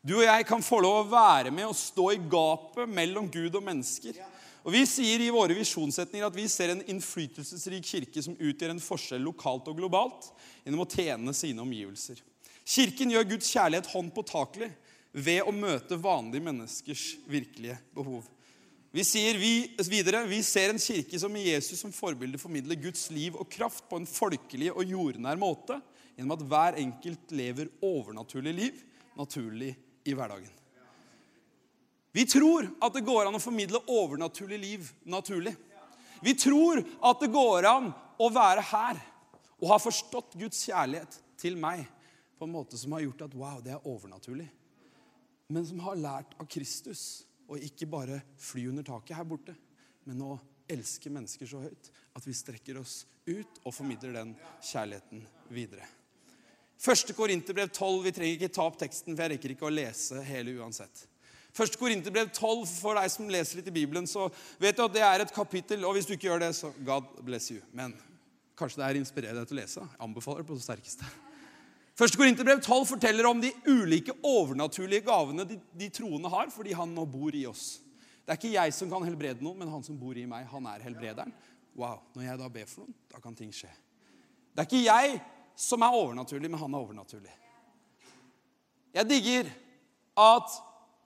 Du 0.06 0.14
og 0.20 0.26
jeg 0.26 0.46
kan 0.46 0.62
få 0.62 0.78
lov 0.82 1.00
å 1.00 1.10
være 1.10 1.50
med 1.50 1.66
og 1.66 1.78
stå 1.78 2.12
i 2.14 2.22
gapet 2.30 2.86
mellom 2.86 3.26
Gud 3.30 3.58
og 3.58 3.64
mennesker. 3.66 4.18
Og 4.66 4.74
Vi 4.74 4.82
sier 4.90 5.22
i 5.22 5.30
våre 5.30 5.54
visjonssetninger 5.54 6.26
at 6.26 6.34
vi 6.34 6.48
ser 6.50 6.72
en 6.72 6.82
innflytelsesrik 6.90 7.86
kirke 7.86 8.22
som 8.24 8.34
utgjør 8.34 8.72
en 8.74 8.82
forskjell 8.82 9.22
lokalt 9.22 9.68
og 9.70 9.78
globalt 9.78 10.32
gjennom 10.64 10.82
å 10.82 10.88
tjene 10.90 11.34
sine 11.38 11.62
omgivelser. 11.62 12.18
Kirken 12.66 13.12
gjør 13.14 13.28
Guds 13.30 13.52
kjærlighet 13.54 13.92
hånd 13.92 14.10
påtakelig 14.16 14.72
ved 15.14 15.46
å 15.46 15.54
møte 15.54 16.00
vanlige 16.02 16.48
menneskers 16.48 17.04
virkelige 17.30 17.78
behov. 17.94 18.26
Vi 18.90 19.04
sier 19.06 19.38
vi, 19.38 19.52
videre 19.86 20.24
vi 20.26 20.42
ser 20.42 20.72
en 20.72 20.82
kirke 20.82 21.20
som 21.20 21.30
med 21.30 21.46
Jesus 21.46 21.84
som 21.84 21.94
forbilde 21.94 22.40
formidler 22.42 22.80
Guds 22.80 23.06
liv 23.14 23.38
og 23.38 23.46
kraft 23.52 23.86
på 23.86 24.00
en 24.00 24.10
folkelig 24.10 24.72
og 24.72 24.82
jordnær 24.82 25.38
måte 25.38 25.78
gjennom 26.16 26.34
at 26.34 26.46
hver 26.50 26.82
enkelt 26.82 27.38
lever 27.38 27.70
overnaturlig 27.86 28.58
liv 28.64 28.86
naturlig 29.14 29.76
i 30.02 30.16
hverdagen. 30.16 30.55
Vi 32.16 32.24
tror 32.28 32.70
at 32.80 32.96
det 32.96 33.04
går 33.04 33.28
an 33.28 33.36
å 33.36 33.42
formidle 33.42 33.82
overnaturlig 33.92 34.58
liv 34.62 34.92
naturlig. 35.04 35.52
Vi 36.24 36.32
tror 36.40 36.80
at 36.80 37.20
det 37.20 37.28
går 37.34 37.68
an 37.68 37.90
å 37.92 38.30
være 38.32 38.64
her 38.72 39.02
og 39.60 39.70
ha 39.74 39.80
forstått 39.80 40.38
Guds 40.40 40.64
kjærlighet 40.68 41.20
til 41.36 41.58
meg 41.60 41.84
på 42.36 42.48
en 42.48 42.54
måte 42.56 42.80
som 42.80 42.96
har 42.96 43.04
gjort 43.04 43.26
at 43.28 43.36
wow, 43.36 43.60
det 43.64 43.76
er 43.76 43.84
overnaturlig 43.88 44.48
men 45.46 45.66
som 45.66 45.80
har 45.80 45.96
lært 45.96 46.34
av 46.40 46.48
Kristus 46.50 47.24
å 47.46 47.58
ikke 47.58 47.88
bare 47.90 48.20
fly 48.42 48.66
under 48.70 48.86
taket 48.86 49.16
her 49.18 49.26
borte, 49.28 49.54
men 50.06 50.22
å 50.24 50.36
elske 50.70 51.12
mennesker 51.12 51.46
så 51.46 51.62
høyt 51.62 51.90
at 52.18 52.26
vi 52.26 52.34
strekker 52.34 52.80
oss 52.80 53.04
ut 53.26 53.60
og 53.62 53.74
formidler 53.74 54.16
den 54.16 54.32
kjærligheten 54.64 55.22
videre. 55.54 55.86
Første 56.82 57.14
Korinterbrev 57.16 57.70
12. 57.70 58.02
Vi 58.04 58.12
trenger 58.12 58.34
ikke 58.36 58.52
ta 58.52 58.66
opp 58.66 58.76
teksten, 58.80 59.14
for 59.14 59.24
jeg 59.24 59.36
rekker 59.36 59.54
ikke 59.54 59.68
å 59.68 59.72
lese 59.72 60.20
hele 60.26 60.58
uansett. 60.58 61.06
Første 61.56 61.80
Korinterbrev 61.80 62.28
12, 62.34 62.66
For 62.68 62.98
deg 62.98 63.12
som 63.12 63.30
leser 63.32 63.60
litt 63.60 63.70
i 63.70 63.76
Bibelen, 63.78 64.08
så 64.08 64.26
vet 64.60 64.76
du 64.76 64.84
at 64.84 64.92
det 64.92 65.04
er 65.06 65.24
et 65.24 65.32
kapittel. 65.32 65.86
Og 65.88 65.96
hvis 65.96 66.08
du 66.08 66.12
ikke 66.16 66.28
gjør 66.28 66.42
det, 66.44 66.52
så 66.58 66.72
God 66.84 67.08
bless 67.24 67.48
you. 67.54 67.62
Men 67.76 67.94
kanskje 68.58 68.82
det 68.82 68.88
er 68.88 68.98
inspirerende 69.00 69.44
deg 69.44 69.48
til 69.48 69.56
å 69.56 69.62
lese. 69.62 69.86
Jeg 69.86 70.04
anbefaler 70.04 70.44
det 70.44 70.50
på 70.50 70.58
det 70.58 70.66
sterkeste. 70.66 71.08
Første 71.96 72.20
Korinterbrev 72.20 72.60
12 72.60 72.82
forteller 72.90 73.24
om 73.24 73.40
de 73.40 73.54
ulike 73.72 74.12
overnaturlige 74.20 75.06
gavene 75.06 75.46
de, 75.48 75.56
de 75.80 75.88
troende 75.88 76.28
har, 76.28 76.50
fordi 76.52 76.76
han 76.76 76.92
nå 76.92 77.06
bor 77.08 77.32
i 77.32 77.46
oss. 77.48 77.78
Det 78.26 78.34
er 78.34 78.40
ikke 78.40 78.52
jeg 78.52 78.74
som 78.76 78.92
kan 78.92 79.06
helbrede 79.06 79.44
noen, 79.44 79.62
men 79.62 79.72
han 79.72 79.84
som 79.86 79.96
bor 79.96 80.18
i 80.18 80.26
meg, 80.28 80.44
han 80.50 80.68
er 80.68 80.84
helbrederen. 80.84 81.32
Wow, 81.76 82.02
Når 82.12 82.26
jeg 82.26 82.40
da 82.40 82.50
ber 82.52 82.68
for 82.68 82.84
noen, 82.84 82.96
da 83.12 83.20
kan 83.22 83.36
ting 83.38 83.52
skje. 83.54 83.70
Det 84.52 84.64
er 84.64 84.68
ikke 84.68 84.84
jeg 84.84 85.18
som 85.56 85.84
er 85.84 85.96
overnaturlig, 85.96 86.50
men 86.52 86.60
han 86.60 86.74
er 86.76 86.84
overnaturlig. 86.84 87.32
Jeg 88.96 89.08
digger 89.08 89.48
at 90.20 90.60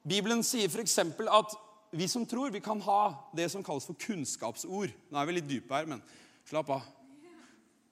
Bibelen 0.07 0.43
sier 0.47 0.71
f.eks. 0.71 0.99
at 1.01 1.57
vi 1.91 2.07
som 2.09 2.25
tror, 2.27 2.53
vi 2.55 2.63
kan 2.63 2.81
ha 2.87 3.31
det 3.37 3.49
som 3.53 3.65
kalles 3.67 3.85
for 3.89 3.99
kunnskapsord. 3.99 4.93
Nå 5.11 5.21
er 5.21 5.29
vi 5.29 5.37
litt 5.37 5.49
dype 5.51 5.75
her, 5.75 5.89
men 5.91 6.03
slapp 6.49 6.71
av. 6.71 6.87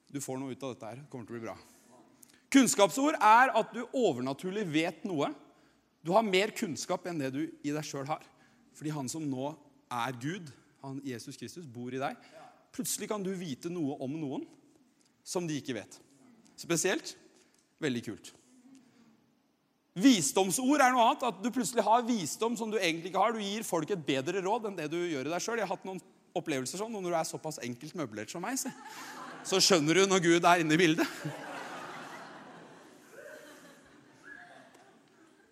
Du 0.08 0.20
får 0.24 0.38
noe 0.40 0.54
ut 0.54 0.62
av 0.64 0.72
dette 0.72 0.88
her. 0.88 1.02
Det 1.02 1.10
kommer 1.12 1.28
til 1.28 1.34
å 1.34 1.38
bli 1.38 1.46
bra. 1.48 1.56
Kunnskapsord 2.54 3.18
er 3.20 3.52
at 3.60 3.74
du 3.74 3.82
overnaturlig 3.92 4.64
vet 4.72 5.02
noe. 5.08 5.28
Du 6.00 6.14
har 6.14 6.24
mer 6.24 6.54
kunnskap 6.56 7.04
enn 7.10 7.20
det 7.20 7.32
du 7.34 7.42
i 7.44 7.74
deg 7.74 7.84
sjøl 7.84 8.08
har. 8.08 8.24
Fordi 8.78 8.94
han 8.94 9.10
som 9.10 9.26
nå 9.28 9.50
er 9.92 10.16
Gud, 10.22 10.48
han 10.80 11.02
Jesus 11.04 11.36
Kristus, 11.36 11.66
bor 11.68 11.92
i 11.92 12.00
deg. 12.00 12.16
Plutselig 12.72 13.10
kan 13.10 13.24
du 13.24 13.32
vite 13.36 13.68
noe 13.72 13.98
om 14.04 14.14
noen 14.16 14.46
som 15.26 15.44
de 15.48 15.58
ikke 15.58 15.76
vet. 15.76 15.98
Spesielt 16.56 17.16
veldig 17.82 18.04
kult. 18.06 18.32
Visdomsord 19.98 20.82
er 20.82 20.92
noe 20.94 21.06
annet. 21.08 21.26
At 21.30 21.42
du 21.42 21.50
plutselig 21.54 21.84
har 21.86 22.06
visdom 22.06 22.56
som 22.58 22.70
du 22.70 22.78
egentlig 22.78 23.12
ikke 23.12 23.24
har. 23.24 23.34
Du 23.34 23.42
gir 23.42 23.66
folk 23.66 23.90
et 23.94 24.06
bedre 24.06 24.42
råd 24.44 24.70
enn 24.70 24.78
det 24.78 24.88
du 24.92 24.98
gjør 25.00 25.28
i 25.28 25.34
deg 25.34 25.44
sjøl. 25.44 25.60
Jeg 25.60 25.68
har 25.68 25.74
hatt 25.74 25.88
noen 25.88 26.00
opplevelser 26.38 26.80
sånn, 26.80 26.94
og 26.94 27.02
når 27.02 27.14
du 27.14 27.18
er 27.18 27.28
såpass 27.28 27.60
enkelt 27.64 27.96
møblert 27.98 28.32
som 28.32 28.44
meg, 28.44 28.58
så, 28.58 29.60
skjønner 29.62 29.98
du 29.98 30.06
når 30.10 30.24
Gud 30.24 30.46
er 30.46 30.62
inne 30.62 30.76
i 30.76 30.80
bildet. 30.80 31.18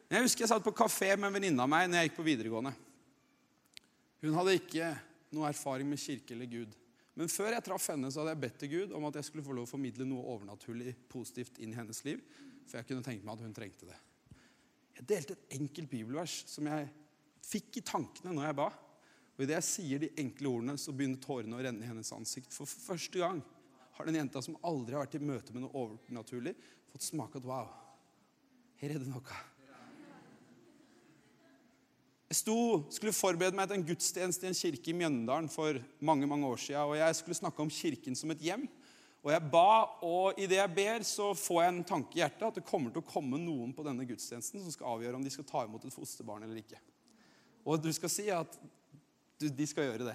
Jeg 0.07 0.23
husker 0.23 0.45
jeg 0.45 0.53
satt 0.53 0.63
på 0.63 0.75
kafé 0.77 1.15
med 1.17 1.29
en 1.29 1.35
venninne 1.35 1.63
av 1.65 1.71
meg 1.71 1.89
når 1.91 1.99
jeg 1.99 2.11
gikk 2.11 2.19
på 2.21 2.27
videregående. 2.29 2.73
Hun 4.23 4.37
hadde 4.39 4.59
ikke 4.61 4.93
noe 5.35 5.49
erfaring 5.51 5.89
med 5.91 6.01
kirke 6.01 6.37
eller 6.37 6.51
Gud. 6.51 6.77
Men 7.17 7.33
før 7.33 7.57
jeg 7.57 7.65
traff 7.67 7.89
henne, 7.91 8.11
så 8.13 8.23
hadde 8.23 8.37
jeg 8.37 8.43
bedt 8.45 8.59
til 8.61 8.73
Gud 8.75 8.95
om 8.97 9.09
at 9.09 9.19
jeg 9.19 9.27
skulle 9.29 9.45
få 9.45 9.57
lov 9.57 9.67
å 9.67 9.71
formidle 9.71 10.07
noe 10.07 10.27
overnaturlig 10.37 10.95
positivt 11.11 11.59
inn 11.65 11.73
i 11.73 11.79
hennes 11.79 12.03
liv. 12.07 12.21
For 12.69 12.79
jeg 12.79 12.91
kunne 12.91 13.07
tenke 13.07 13.27
meg 13.27 13.35
at 13.35 13.47
hun 13.47 13.57
trengte 13.57 13.89
det. 13.89 13.99
Jeg 14.97 15.09
delte 15.11 15.37
et 15.37 15.59
enkelt 15.59 15.91
bibelvers 15.93 16.41
som 16.49 16.69
jeg 16.71 16.89
fikk 17.47 17.81
i 17.81 17.87
tankene 17.87 18.35
når 18.35 18.49
jeg 18.49 18.59
ba. 18.59 18.69
Og 19.37 19.45
idet 19.45 19.59
jeg 19.59 19.69
sier 19.69 20.01
de 20.01 20.15
enkle 20.23 20.49
ordene, 20.49 20.77
så 20.81 20.95
begynner 20.97 21.21
tårene 21.21 21.59
å 21.59 21.65
renne 21.67 21.85
i 21.85 21.91
hennes 21.91 22.13
ansikt. 22.17 22.55
For 22.57 22.69
første 22.69 23.21
gang 23.21 23.43
har 23.99 24.09
den 24.09 24.17
jenta 24.17 24.41
som 24.45 24.57
aldri 24.65 24.97
har 24.97 25.05
vært 25.05 25.19
i 25.19 25.25
møte 25.25 25.53
med 25.53 25.67
noe 25.67 25.77
overnaturlig, 25.77 26.55
fått 26.93 27.05
smake 27.05 27.41
at 27.41 27.49
wow, 27.49 27.69
her 28.81 28.95
er 28.95 29.05
det 29.05 29.11
noe. 29.11 29.43
Jeg 32.27 32.41
sto, 32.41 32.57
skulle 32.91 33.15
forberede 33.15 33.55
meg 33.55 33.69
til 33.71 33.79
en 33.79 33.87
gudstjeneste 33.87 34.49
i 34.49 34.51
en 34.51 34.59
kirke 34.59 34.91
i 34.91 34.97
Mjøndalen 34.99 35.47
for 35.53 35.79
mange 36.03 36.27
mange 36.27 36.49
år 36.49 36.59
siden. 36.59 36.89
Og 36.91 36.97
jeg 36.99 37.19
skulle 37.21 37.39
snakke 37.39 37.63
om 37.63 37.71
kirken 37.71 38.19
som 38.19 38.33
et 38.35 38.43
hjem. 38.43 38.65
Og 39.27 39.33
jeg 39.35 39.43
ba, 39.51 39.71
og 40.07 40.37
idet 40.39 40.61
jeg 40.61 40.71
ber, 40.71 41.03
så 41.03 41.33
får 41.35 41.63
jeg 41.65 41.71
en 41.73 41.87
tanke 41.89 42.15
i 42.15 42.21
hjertet 42.21 42.45
at 42.47 42.59
det 42.61 42.69
kommer 42.69 42.93
til 42.95 43.03
å 43.03 43.09
komme 43.09 43.41
noen 43.43 43.73
på 43.75 43.83
denne 43.83 44.07
gudstjenesten 44.07 44.63
som 44.63 44.71
skal 44.71 44.93
avgjøre 44.93 45.19
om 45.19 45.25
de 45.27 45.33
skal 45.35 45.49
ta 45.49 45.65
imot 45.67 45.83
et 45.83 45.95
fosterbarn 45.95 46.45
eller 46.47 46.61
ikke. 46.61 46.79
Og 47.67 47.83
du 47.83 47.91
skal 47.91 48.13
si 48.13 48.29
at 48.31 48.55
du, 49.41 49.49
de 49.51 49.67
skal 49.67 49.89
gjøre 49.89 50.07
det. 50.13 50.15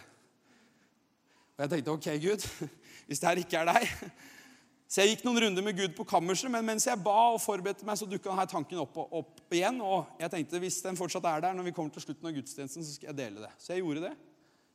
Og 1.57 1.65
jeg 1.65 1.73
tenkte 1.73 1.97
ok, 1.97 2.07
Gud, 2.23 2.47
hvis 3.09 3.19
det 3.19 3.27
her 3.27 3.43
ikke 3.43 3.65
er 3.65 3.73
deg, 3.73 4.15
så 4.87 5.03
jeg 5.03 5.13
gikk 5.17 5.27
noen 5.27 5.43
runder 5.43 5.67
med 5.67 5.75
Gud 5.75 5.91
på 5.99 6.07
kammerset, 6.07 6.47
men 6.51 6.71
mens 6.71 6.87
jeg 6.87 7.03
ba 7.03 7.17
og 7.33 7.43
forberedte 7.43 7.83
meg, 7.87 7.99
så 7.99 8.07
dukka 8.07 8.31
denne 8.31 8.47
tanken 8.47 8.79
opp, 8.79 8.95
opp, 8.95 9.43
igjen. 9.51 9.83
Og 9.83 10.23
jeg 10.23 10.31
tenkte 10.31 10.63
hvis 10.63 10.79
den 10.87 10.99
fortsatt 10.99 11.27
er 11.27 11.43
der 11.49 11.59
når 11.59 11.67
vi 11.67 11.75
kommer 11.75 11.91
til 11.91 12.07
slutten 12.07 12.31
av 12.31 12.39
gudstjenesten, 12.39 12.87
så 12.87 12.95
skal 12.95 13.11
jeg 13.11 13.19
dele 13.19 13.43
det. 13.43 13.51
Så 13.59 13.75
jeg 13.75 13.83
gjorde 13.83 14.07
det. 14.07 14.15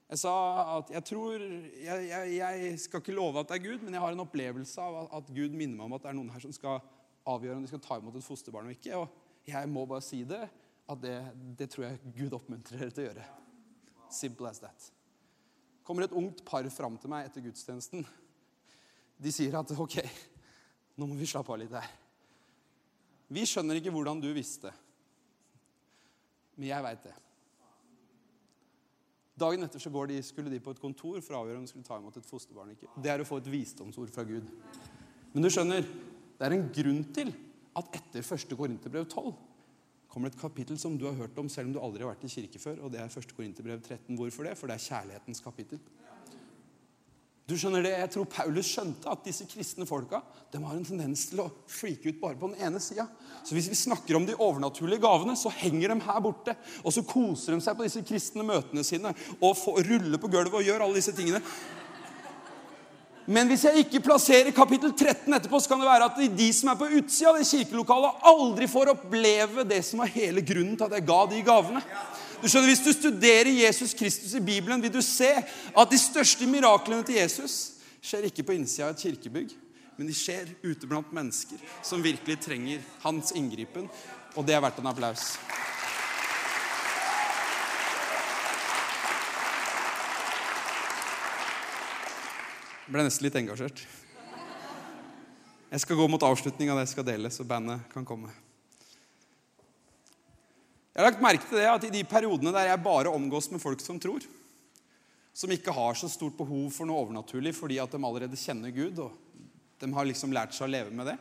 Jeg 0.07 0.21
sa 0.23 0.33
at 0.77 0.91
jeg 0.95 1.03
tror 1.09 1.43
jeg, 1.43 2.03
jeg, 2.07 2.35
jeg, 2.37 2.75
skal 2.79 3.03
ikke 3.03 3.15
love 3.17 3.41
at 3.41 3.49
det 3.51 3.57
er 3.57 3.65
Gud, 3.65 3.81
men 3.83 3.97
jeg 3.97 4.03
har 4.05 4.15
en 4.15 4.23
opplevelse 4.23 4.83
av 4.83 5.09
at 5.19 5.33
Gud 5.35 5.57
minner 5.57 5.81
meg 5.81 5.89
om 5.89 5.97
at 5.97 6.05
det 6.05 6.13
er 6.13 6.19
noen 6.19 6.31
her 6.35 6.45
som 6.45 6.55
skal 6.55 6.79
avgjøre 7.27 7.59
om 7.59 7.65
de 7.65 7.71
skal 7.73 7.83
ta 7.83 7.99
imot 7.99 8.19
et 8.19 8.27
fosterbarn 8.27 8.69
eller 8.69 8.79
ikke. 8.79 9.01
Og 9.01 9.51
jeg 9.51 9.73
må 9.73 9.83
bare 9.91 10.05
si 10.07 10.21
det, 10.29 10.45
at 10.87 11.03
det, 11.03 11.17
det 11.59 11.69
tror 11.73 11.89
jeg 11.89 12.15
Gud 12.21 12.39
oppmuntrer 12.39 12.85
dere 12.85 12.95
til 12.95 13.03
å 13.03 13.09
gjøre. 13.09 13.27
Simple 14.15 14.53
as 14.53 14.63
that. 14.63 14.93
kommer 15.83 16.03
et 16.03 16.15
ungt 16.15 16.45
par 16.47 16.67
fram 16.71 16.97
til 16.99 17.11
meg 17.11 17.27
etter 17.27 17.43
gudstjenesten 17.43 18.07
de 19.17 19.33
sier 19.33 19.55
at 19.57 19.71
ok, 19.73 20.01
nå 20.99 21.09
må 21.09 21.17
vi 21.17 21.29
slappe 21.29 21.53
av 21.53 21.61
litt 21.61 21.73
her. 21.73 21.89
Vi 23.33 23.47
skjønner 23.49 23.79
ikke 23.79 23.95
hvordan 23.95 24.21
du 24.23 24.29
visste, 24.37 24.71
men 26.57 26.69
jeg 26.69 26.85
veit 26.85 27.07
det. 27.07 27.15
Dagen 29.37 29.67
etter 29.67 29.83
så 29.83 29.91
de, 30.09 30.21
skulle 30.25 30.51
de 30.51 30.61
på 30.65 30.73
et 30.73 30.81
kontor 30.81 31.21
for 31.21 31.37
å 31.37 31.43
avgjøre 31.43 31.61
om 31.61 31.65
de 31.67 31.69
skulle 31.69 31.85
ta 31.85 31.99
imot 32.01 32.17
et 32.17 32.29
fosterbarn. 32.29 32.71
ikke. 32.73 32.89
Det 33.05 33.11
er 33.13 33.21
å 33.21 33.29
få 33.29 33.37
et 33.43 33.51
visdomsord 33.53 34.13
fra 34.15 34.25
Gud. 34.25 34.49
Men 35.35 35.45
du 35.45 35.51
skjønner, 35.53 35.85
det 36.39 36.47
er 36.47 36.55
en 36.57 36.71
grunn 36.73 37.03
til 37.13 37.35
at 37.77 37.99
etter 37.99 38.25
1. 38.25 38.57
Korinterbrev 38.57 39.05
12 39.05 39.35
kommer 40.09 40.33
det 40.33 40.39
et 40.39 40.41
kapittel 40.41 40.79
som 40.81 40.95
du 40.97 41.05
har 41.05 41.19
hørt 41.19 41.37
om 41.37 41.51
selv 41.53 41.69
om 41.69 41.75
du 41.75 41.83
aldri 41.85 42.01
har 42.01 42.15
vært 42.15 42.25
i 42.25 42.33
kirke 42.33 42.61
før, 42.63 42.79
og 42.87 42.95
det 42.95 43.03
er 43.03 43.13
1. 43.13 43.35
Korinterbrev 43.37 43.83
13. 43.83 44.17
Hvorfor 44.17 44.49
det? 44.49 44.55
For 44.57 44.73
det 44.73 44.79
er 44.79 44.87
kjærlighetens 44.87 45.45
kapittel. 45.45 45.83
Du 47.47 47.55
skjønner 47.55 47.85
det, 47.85 47.93
Jeg 47.95 48.11
tror 48.11 48.27
Paulus 48.27 48.67
skjønte 48.75 49.11
at 49.11 49.23
disse 49.23 49.45
kristne 49.47 49.87
folka 49.87 50.19
de 50.51 50.59
har 50.65 50.75
en 50.75 50.87
tendens 50.87 51.29
til 51.31 51.45
å 51.45 51.51
freake 51.71 52.11
ut 52.11 52.19
bare 52.19 52.39
på 52.41 52.49
den 52.51 52.65
ene 52.67 52.81
sida. 52.83 53.05
Så 53.47 53.55
hvis 53.55 53.69
vi 53.71 53.79
snakker 53.79 54.19
om 54.19 54.27
de 54.27 54.35
overnaturlige 54.35 55.03
gavene, 55.05 55.37
så 55.39 55.53
henger 55.55 55.93
de 55.93 56.01
her 56.09 56.21
borte. 56.25 56.57
Og 56.83 56.95
så 56.95 57.05
koser 57.07 57.55
de 57.55 57.63
seg 57.63 57.79
på 57.79 57.87
disse 57.87 58.03
kristne 58.07 58.47
møtene 58.47 58.83
sine 58.87 59.15
og 59.37 59.55
får, 59.61 59.83
ruller 59.87 60.23
på 60.23 60.31
gulvet 60.33 60.59
og 60.59 60.67
gjør 60.67 60.87
alle 60.87 60.99
disse 60.99 61.15
tingene. 61.15 61.43
Men 63.31 63.51
hvis 63.51 63.65
jeg 63.67 63.85
ikke 63.85 64.05
plasserer 64.07 64.55
kapittel 64.55 64.93
13 64.95 65.35
etterpå, 65.39 65.59
så 65.63 65.71
kan 65.71 65.83
det 65.83 65.91
være 65.91 66.11
at 66.11 66.21
de 66.39 66.51
som 66.55 66.71
er 66.71 66.79
på 66.79 66.91
utsida 66.99 67.33
av 67.33 67.39
det 67.39 67.49
kirkelokalet, 67.51 68.23
aldri 68.31 68.71
får 68.71 68.93
oppleve 68.95 69.67
det 69.67 69.83
som 69.87 70.03
var 70.03 70.15
hele 70.15 70.43
grunnen 70.47 70.79
til 70.79 70.87
at 70.87 70.99
jeg 70.99 71.07
ga 71.11 71.23
de 71.31 71.47
gavene. 71.47 71.83
Du 72.43 72.49
skjønner, 72.49 72.69
Hvis 72.69 72.85
du 72.85 72.93
studerer 72.93 73.49
Jesus 73.49 73.95
Kristus 73.95 74.35
i 74.35 74.41
Bibelen, 74.41 74.83
vil 74.83 74.93
du 74.93 75.03
se 75.03 75.31
at 75.77 75.91
de 75.91 75.99
største 75.99 76.47
miraklene 76.47 77.05
til 77.07 77.17
Jesus 77.17 77.77
skjer 78.05 78.29
ikke 78.29 78.45
på 78.47 78.55
innsida 78.55 78.87
av 78.87 78.95
et 78.95 79.03
kirkebygg, 79.03 79.55
men 79.97 80.07
de 80.07 80.15
skjer 80.15 80.53
ute 80.63 80.87
blant 80.87 81.13
mennesker 81.17 81.59
som 81.83 82.05
virkelig 82.05 82.39
trenger 82.45 82.85
hans 83.03 83.33
inngripen. 83.35 83.89
Og 84.37 84.45
det 84.47 84.55
er 84.55 84.61
verdt 84.61 84.83
en 84.83 84.91
applaus. 84.93 85.35
Jeg 92.87 92.95
ble 92.95 93.03
nesten 93.03 93.27
litt 93.27 93.39
engasjert. 93.41 93.81
Jeg 95.73 95.83
skal 95.83 95.99
gå 95.99 96.05
mot 96.07 96.23
avslutning 96.23 96.71
av 96.71 96.79
det 96.79 96.85
jeg 96.85 96.93
skal 96.93 97.09
dele, 97.09 97.33
så 97.35 97.49
bandet 97.49 97.89
kan 97.91 98.05
komme. 98.07 98.31
Jeg 100.97 101.03
har 101.03 101.11
lagt 101.11 101.21
merke 101.21 101.45
til 101.45 101.59
det 101.61 101.67
at 101.69 101.83
i 101.85 101.93
de 101.93 102.01
periodene 102.09 102.49
der 102.57 102.71
jeg 102.71 102.81
bare 102.81 103.11
omgås 103.13 103.51
med 103.53 103.61
folk 103.61 103.83
som 103.85 103.99
tror, 104.01 104.25
som 105.37 105.51
ikke 105.53 105.75
har 105.77 105.97
så 106.01 106.09
stort 106.09 106.39
behov 106.39 106.71
for 106.73 106.89
noe 106.89 107.03
overnaturlig 107.03 107.51
fordi 107.53 107.77
at 107.83 107.93
de 107.93 107.99
allerede 108.01 108.39
kjenner 108.41 108.73
Gud, 108.73 109.03
og 109.05 109.43
de 109.77 109.91
har 109.93 110.07
liksom 110.09 110.33
lært 110.33 110.55
seg 110.57 110.65
å 110.65 110.73
leve 110.73 110.95
med 110.97 111.11
det, 111.11 111.19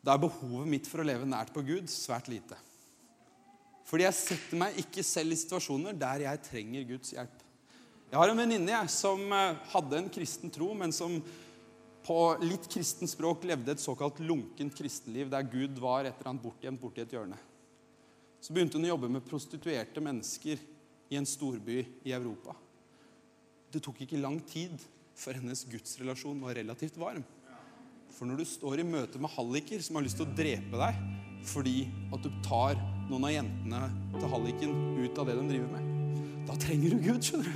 da 0.00 0.14
er 0.14 0.22
behovet 0.22 0.70
mitt 0.72 0.88
for 0.88 1.02
å 1.02 1.04
leve 1.04 1.28
nært 1.28 1.52
på 1.52 1.60
Gud 1.66 1.92
svært 1.92 2.30
lite. 2.32 2.56
Fordi 3.84 4.06
jeg 4.06 4.16
setter 4.16 4.62
meg 4.62 4.78
ikke 4.80 5.04
selv 5.04 5.36
i 5.36 5.38
situasjoner 5.42 5.98
der 6.00 6.24
jeg 6.24 6.42
trenger 6.46 6.86
Guds 6.94 7.12
hjelp. 7.12 7.42
Jeg 8.08 8.16
har 8.16 8.32
en 8.32 8.40
venninne 8.40 8.78
som 8.88 9.20
eh, 9.28 9.58
hadde 9.74 9.98
en 9.98 10.08
kristen 10.14 10.54
tro, 10.54 10.70
men 10.78 10.94
som 10.96 11.18
på 12.06 12.18
litt 12.46 12.64
kristent 12.72 13.12
språk 13.12 13.44
levde 13.44 13.74
et 13.74 13.84
såkalt 13.84 14.22
lunkent 14.24 14.72
kristenliv, 14.78 15.28
der 15.28 15.44
Gud 15.52 15.76
var 15.84 16.06
et 16.06 16.16
eller 16.16 16.32
annet 16.32 16.46
bortgjemt 16.48 16.80
borti 16.80 17.04
et 17.04 17.12
hjørne. 17.12 17.36
Så 18.46 18.54
begynte 18.54 18.78
hun 18.78 18.86
å 18.86 18.92
jobbe 18.92 19.08
med 19.10 19.24
prostituerte 19.26 19.98
mennesker 19.98 20.60
i 21.10 21.16
en 21.18 21.26
storby 21.26 21.80
i 22.06 22.12
Europa. 22.14 22.52
Det 23.74 23.80
tok 23.82 24.04
ikke 24.04 24.20
lang 24.22 24.36
tid 24.46 24.78
før 25.18 25.40
hennes 25.40 25.64
gudsrelasjon 25.66 26.44
var 26.44 26.54
relativt 26.54 26.94
varm. 27.00 27.24
For 28.14 28.28
når 28.28 28.38
du 28.38 28.46
står 28.46 28.84
i 28.84 28.86
møte 28.86 29.18
med 29.18 29.32
halliker 29.34 29.82
som 29.82 29.98
har 29.98 30.06
lyst 30.06 30.20
til 30.20 30.28
å 30.28 30.36
drepe 30.38 30.78
deg 30.78 31.00
fordi 31.46 31.88
at 32.14 32.22
du 32.22 32.30
tar 32.46 32.78
noen 33.10 33.26
av 33.26 33.34
jentene 33.34 33.82
til 34.14 34.30
halliken 34.30 34.78
ut 35.02 35.18
av 35.18 35.26
det 35.26 35.36
de 35.40 35.48
driver 35.50 35.74
med, 35.74 35.90
da 36.46 36.54
trenger 36.62 36.94
du 36.94 37.02
Gud, 37.02 37.26
skjønner 37.26 37.50
du. 37.50 37.52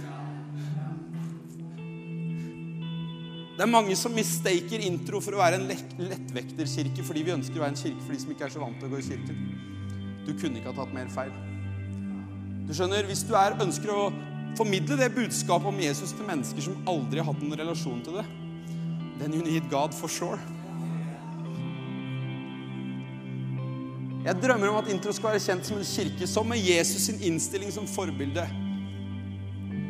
Det 3.55 3.63
er 3.63 3.75
mange 3.79 3.95
som 3.99 4.15
mistaker 4.17 4.83
intro 4.91 5.23
for 5.23 5.39
å 5.39 5.43
være 5.45 5.63
en 5.63 5.71
lettvekterkirke 5.71 7.07
fordi 7.07 7.27
vi 7.31 7.39
ønsker 7.39 7.59
å 7.59 7.69
være 7.69 7.77
en 7.77 7.83
kirke 7.87 8.03
for 8.03 8.15
de 8.17 8.23
som 8.27 8.35
ikke 8.35 8.51
er 8.51 8.59
så 8.59 8.67
vant 8.67 8.79
til 8.83 8.91
å 8.91 8.95
gå 8.97 9.03
i 9.05 9.11
kirken. 9.13 9.43
Du 10.31 10.37
kunne 10.39 10.61
ikke 10.61 10.71
ha 10.71 10.77
tatt 10.77 10.95
mer 10.95 11.11
feil. 11.11 11.33
Du 12.69 12.75
skjønner, 12.77 13.03
Hvis 13.09 13.25
du 13.27 13.35
er, 13.35 13.57
ønsker 13.59 13.91
å 13.91 14.13
formidle 14.59 14.99
det 15.01 15.11
budskapet 15.15 15.67
om 15.67 15.83
Jesus 15.83 16.13
til 16.15 16.27
mennesker 16.29 16.63
som 16.69 16.89
aldri 16.91 17.19
har 17.19 17.27
hatt 17.33 17.43
en 17.43 17.59
relasjon 17.59 18.03
til 18.07 18.21
det, 18.21 18.27
then 19.19 19.35
you 19.35 19.43
need 19.43 19.67
God 19.71 19.95
for 19.97 20.07
sure. 20.07 20.39
Jeg 24.21 24.37
drømmer 24.43 24.69
om 24.69 24.79
at 24.83 24.91
Intro 24.93 25.13
skal 25.17 25.33
være 25.33 25.43
kjent 25.43 25.67
som 25.67 25.81
en 25.81 25.89
kirke 25.89 26.29
som 26.29 26.47
med 26.47 26.61
Jesus 26.61 27.09
sin 27.09 27.23
innstilling 27.25 27.73
som 27.73 27.89
forbilde 27.89 28.45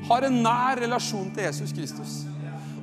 har 0.07 0.25
en 0.27 0.41
nær 0.43 0.81
relasjon 0.81 1.29
til 1.35 1.45
Jesus 1.45 1.75
Kristus. 1.77 2.17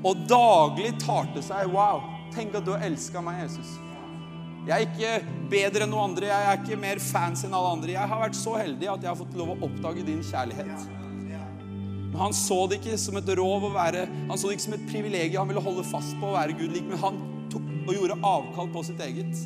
Og 0.06 0.28
daglig 0.30 0.94
tar 1.02 1.32
til 1.34 1.44
seg 1.44 1.72
Wow, 1.74 2.04
tenk 2.36 2.56
at 2.56 2.68
du 2.68 2.76
har 2.76 2.86
elska 2.86 3.24
meg, 3.24 3.48
Jesus. 3.48 3.87
Jeg 4.68 4.76
er 4.76 4.90
ikke 4.90 5.36
bedre 5.48 5.86
enn 5.86 5.94
noen 5.94 6.10
andre, 6.12 6.28
jeg 6.28 6.48
er 6.52 6.58
ikke 6.60 6.78
mer 6.82 7.00
fans 7.00 7.46
enn 7.48 7.54
alle 7.56 7.70
andre. 7.78 7.94
Jeg 7.94 8.12
har 8.12 8.20
vært 8.20 8.36
så 8.36 8.58
heldig 8.60 8.90
at 8.92 9.06
jeg 9.06 9.08
har 9.14 9.20
fått 9.20 9.38
lov 9.40 9.54
å 9.54 9.62
oppdage 9.70 10.04
din 10.04 10.20
kjærlighet. 10.28 10.88
Men 12.08 12.18
han 12.20 12.36
så 12.36 12.58
det 12.68 12.82
ikke 12.82 12.98
som 13.00 13.16
et 13.20 13.30
rov 13.38 13.68
å 13.68 13.72
være 13.76 14.06
Han 14.08 14.40
så 14.40 14.48
det 14.48 14.58
ikke 14.58 14.66
som 14.66 14.76
et 14.78 14.86
privilegium 14.90 15.44
han 15.44 15.52
ville 15.52 15.64
holde 15.64 15.86
fast 15.88 16.16
på 16.20 16.32
å 16.32 16.36
være 16.36 16.58
Gud 16.60 16.76
lik, 16.76 16.84
men 16.90 17.00
han 17.00 17.22
tok 17.54 17.70
og 17.88 17.94
gjorde 17.96 18.20
avkall 18.28 18.68
på 18.74 18.84
sitt 18.90 19.06
eget. 19.06 19.46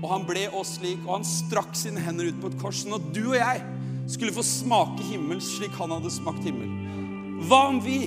Og 0.00 0.06
han 0.12 0.28
ble 0.28 0.46
oss 0.54 0.76
lik, 0.84 1.02
og 1.02 1.16
han 1.16 1.26
strakk 1.26 1.74
sine 1.74 2.02
hender 2.06 2.30
ut 2.30 2.38
på 2.38 2.52
et 2.52 2.58
kors, 2.62 2.84
sånn 2.84 2.94
at 3.00 3.10
du 3.10 3.24
og 3.24 3.40
jeg 3.40 3.64
skulle 4.10 4.34
få 4.34 4.46
smake 4.46 5.02
himmel 5.10 5.42
slik 5.42 5.74
han 5.82 5.96
hadde 5.96 6.14
smakt 6.14 6.46
himmel. 6.46 6.70
Hva 7.50 7.64
om 7.72 7.82
vi 7.82 8.04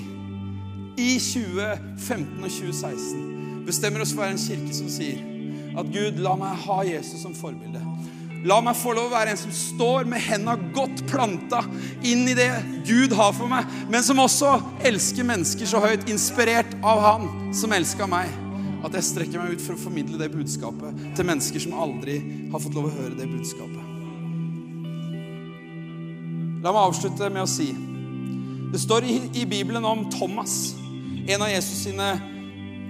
i 0.95 1.11
2015 1.19 2.39
og 2.39 2.47
2016 2.47 3.63
bestemmer 3.67 4.03
oss 4.03 4.15
for 4.15 4.23
å 4.23 4.27
være 4.29 4.37
en 4.37 4.43
kirke 4.47 4.75
som 4.79 4.91
sier 4.91 5.32
at 5.77 5.89
Gud, 5.93 6.19
la 6.21 6.35
meg 6.39 6.65
ha 6.65 6.81
Jesus 6.85 7.23
som 7.23 7.33
forbilde. 7.37 7.81
La 8.43 8.57
meg 8.59 8.75
få 8.75 8.91
lov 8.91 9.07
å 9.07 9.13
være 9.13 9.31
en 9.31 9.39
som 9.39 9.53
står 9.55 10.07
med 10.11 10.19
henda 10.19 10.57
godt 10.75 11.05
planta 11.07 11.61
inn 12.03 12.25
i 12.27 12.35
det 12.35 12.49
Gud 12.83 13.15
har 13.15 13.31
for 13.35 13.47
meg, 13.47 13.69
men 13.91 14.03
som 14.03 14.19
også 14.19 14.57
elsker 14.83 15.23
mennesker 15.27 15.69
så 15.69 15.79
høyt, 15.83 16.09
inspirert 16.11 16.75
av 16.83 16.99
Han 17.05 17.29
som 17.55 17.71
elska 17.75 18.07
meg. 18.11 18.31
At 18.83 18.97
jeg 18.97 19.07
strekker 19.07 19.39
meg 19.39 19.55
ut 19.55 19.63
for 19.63 19.77
å 19.77 19.79
formidle 19.79 20.19
det 20.19 20.27
budskapet 20.33 21.15
til 21.15 21.27
mennesker 21.29 21.63
som 21.63 21.77
aldri 21.79 22.17
har 22.51 22.59
fått 22.59 22.75
lov 22.75 22.89
å 22.89 22.95
høre 22.97 23.15
det 23.15 23.29
budskapet. 23.31 23.79
La 26.63 26.71
meg 26.71 26.81
avslutte 26.81 27.31
med 27.31 27.45
å 27.45 27.49
si 27.49 27.71
Det 28.73 28.79
står 28.81 29.05
i, 29.05 29.15
i 29.39 29.45
Bibelen 29.45 29.85
om 29.85 30.07
Thomas, 30.11 30.73
en 31.29 31.43
av 31.45 31.51
Jesus 31.51 31.83
sine 31.85 32.07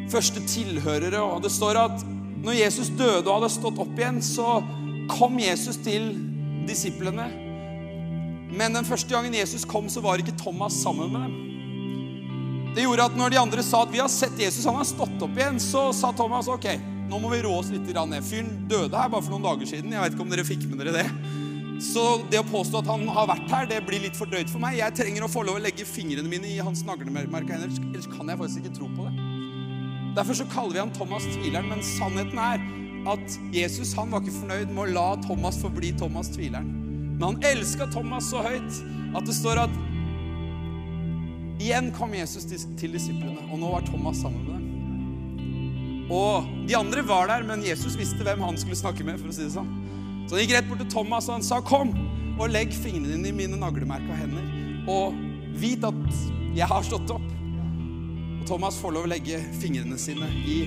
første 0.09 0.41
tilhørere. 0.47 1.19
og 1.19 1.43
Det 1.43 1.51
står 1.51 1.79
at 1.81 2.05
når 2.43 2.59
Jesus 2.59 2.91
døde 2.91 3.23
og 3.29 3.37
hadde 3.37 3.53
stått 3.53 3.79
opp 3.79 3.95
igjen, 3.99 4.19
så 4.23 4.59
kom 5.11 5.39
Jesus 5.39 5.79
til 5.83 6.11
disiplene. 6.67 7.29
Men 8.53 8.75
den 8.75 8.85
første 8.85 9.09
gangen 9.09 9.35
Jesus 9.35 9.65
kom, 9.65 9.87
så 9.89 10.03
var 10.03 10.21
ikke 10.21 10.35
Thomas 10.39 10.75
sammen 10.83 11.13
med 11.13 11.23
dem. 11.25 11.39
Det 12.73 12.83
gjorde 12.85 13.05
at 13.05 13.15
når 13.17 13.33
de 13.33 13.39
andre 13.39 13.63
sa 13.65 13.83
at 13.85 13.93
vi 13.93 14.01
har 14.01 14.09
sett 14.09 14.39
Jesus, 14.39 14.65
han 14.65 14.79
har 14.79 14.87
stått 14.89 15.21
opp 15.21 15.37
igjen, 15.37 15.59
så 15.61 15.87
sa 15.95 16.11
Thomas 16.17 16.49
ok, 16.49 16.67
nå 17.09 17.19
må 17.21 17.29
vi 17.33 17.43
rå 17.45 17.53
oss 17.59 17.69
litt 17.73 17.85
ned. 17.85 18.19
Fyren 18.25 18.51
døde 18.69 18.97
her 18.97 19.11
bare 19.13 19.21
for 19.21 19.35
noen 19.35 19.45
dager 19.45 19.69
siden. 19.69 19.93
Jeg 19.93 20.03
vet 20.03 20.15
ikke 20.15 20.25
om 20.25 20.33
dere 20.33 20.47
fikk 20.47 20.65
med 20.69 20.81
dere 20.81 20.95
det. 20.97 21.07
Så 21.83 22.03
det 22.31 22.39
å 22.41 22.47
påstå 22.47 22.81
at 22.81 22.89
han 22.89 23.05
har 23.11 23.29
vært 23.29 23.51
her, 23.51 23.69
det 23.69 23.83
blir 23.87 24.03
litt 24.03 24.17
for 24.17 24.29
drøyt 24.29 24.51
for 24.51 24.61
meg. 24.63 24.79
Jeg 24.79 24.97
trenger 24.97 25.25
å 25.25 25.31
få 25.31 25.45
lov 25.45 25.59
å 25.59 25.63
legge 25.63 25.87
fingrene 25.87 26.29
mine 26.29 26.49
i 26.49 26.61
hans 26.63 26.83
naglemerker, 26.87 27.55
ellers 27.59 28.09
kan 28.13 28.29
jeg 28.29 28.39
faktisk 28.39 28.63
ikke 28.63 28.75
tro 28.77 28.89
på 28.95 29.07
det. 29.07 29.22
Derfor 30.15 30.37
så 30.37 30.45
kaller 30.45 30.73
vi 30.73 30.79
han 30.79 30.93
Thomas 30.93 31.25
tvileren, 31.33 31.69
men 31.71 31.83
sannheten 31.83 32.37
er 32.37 32.61
at 33.09 33.39
Jesus 33.53 33.93
han 33.97 34.11
var 34.13 34.21
ikke 34.21 34.35
fornøyd 34.37 34.69
med 34.71 34.83
å 34.85 34.91
la 34.93 35.07
Thomas 35.25 35.57
forbli 35.59 35.91
Thomas 35.97 36.29
tvileren. 36.31 36.69
Men 37.17 37.23
han 37.31 37.47
elska 37.53 37.89
Thomas 37.91 38.29
så 38.29 38.43
høyt 38.45 38.83
at 39.17 39.25
det 39.27 39.35
står 39.35 39.65
at 39.65 39.73
igjen 41.63 41.91
kom 41.95 42.13
Jesus 42.15 42.45
til 42.45 42.95
disiplene, 42.95 43.41
og 43.49 43.59
nå 43.61 43.73
var 43.73 43.85
Thomas 43.87 44.21
sammen 44.21 44.45
med 44.45 44.53
dem. 44.53 44.69
Og 46.13 46.49
de 46.67 46.75
andre 46.77 47.03
var 47.07 47.29
der, 47.31 47.45
men 47.47 47.63
Jesus 47.65 47.97
visste 47.97 48.25
hvem 48.25 48.43
han 48.43 48.57
skulle 48.59 48.77
snakke 48.77 49.05
med. 49.07 49.19
for 49.19 49.31
å 49.31 49.35
si 49.35 49.45
det 49.45 49.53
sånn. 49.55 49.69
Så 50.27 50.35
han 50.35 50.43
gikk 50.43 50.57
rett 50.57 50.69
bort 50.69 50.81
til 50.83 50.91
Thomas 50.91 51.29
og 51.29 51.39
han 51.39 51.43
sa, 51.43 51.61
'Kom 51.61 51.93
og 52.39 52.49
legg 52.49 52.73
fingrene 52.73 53.17
dine 53.17 53.29
i 53.29 53.31
mine 53.31 53.57
naglemerka 53.57 54.13
hender.' 54.13 54.87
'Og 54.87 55.13
vit 55.55 55.83
at 55.83 55.93
jeg 56.55 56.67
har 56.67 56.83
stått 56.83 57.09
opp.' 57.09 57.42
Og 58.43 58.47
Thomas 58.49 58.75
får 58.75 58.91
lov 58.91 59.05
å 59.07 59.07
legge 59.07 59.37
fingrene 59.55 59.95
sine 59.95 60.27
i 60.43 60.57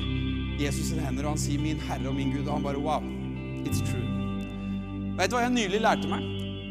Jesus' 0.57 0.95
sine 0.95 1.03
hender, 1.05 1.27
og 1.27 1.35
han 1.35 1.41
sier 1.43 1.61
'Min 1.61 1.77
Herre 1.85 2.09
og 2.09 2.15
min 2.17 2.31
Gud'. 2.33 2.49
Og 2.49 2.55
han 2.55 2.63
bare 2.63 2.81
'Wow, 2.81 3.03
it's 3.69 3.83
true'. 3.85 5.19
Vet 5.19 5.29
du 5.31 5.37
hva 5.37 5.43
jeg 5.45 5.53
nylig 5.53 5.81
lærte 5.85 6.09
meg? 6.09 6.23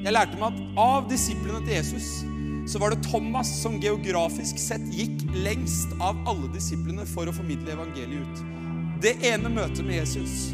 Jeg 0.01 0.13
lærte 0.13 0.39
meg 0.39 0.47
at 0.49 0.59
av 0.77 1.05
disiplene 1.09 1.61
til 1.61 1.77
Jesus 1.77 2.25
så 2.65 2.79
var 2.79 2.89
det 2.89 3.03
Thomas 3.03 3.45
som 3.61 3.79
geografisk 3.79 4.57
sett 4.57 4.81
gikk 4.81 5.29
lengst 5.33 5.93
av 6.01 6.17
alle 6.25 6.49
disiplene 6.53 7.05
for 7.05 7.29
å 7.29 7.33
formidle 7.33 7.77
evangeliet 7.77 8.25
ut. 8.25 8.43
Det 9.01 9.15
ene 9.21 9.49
møtet 9.49 9.85
med 9.85 10.01
Jesus 10.01 10.53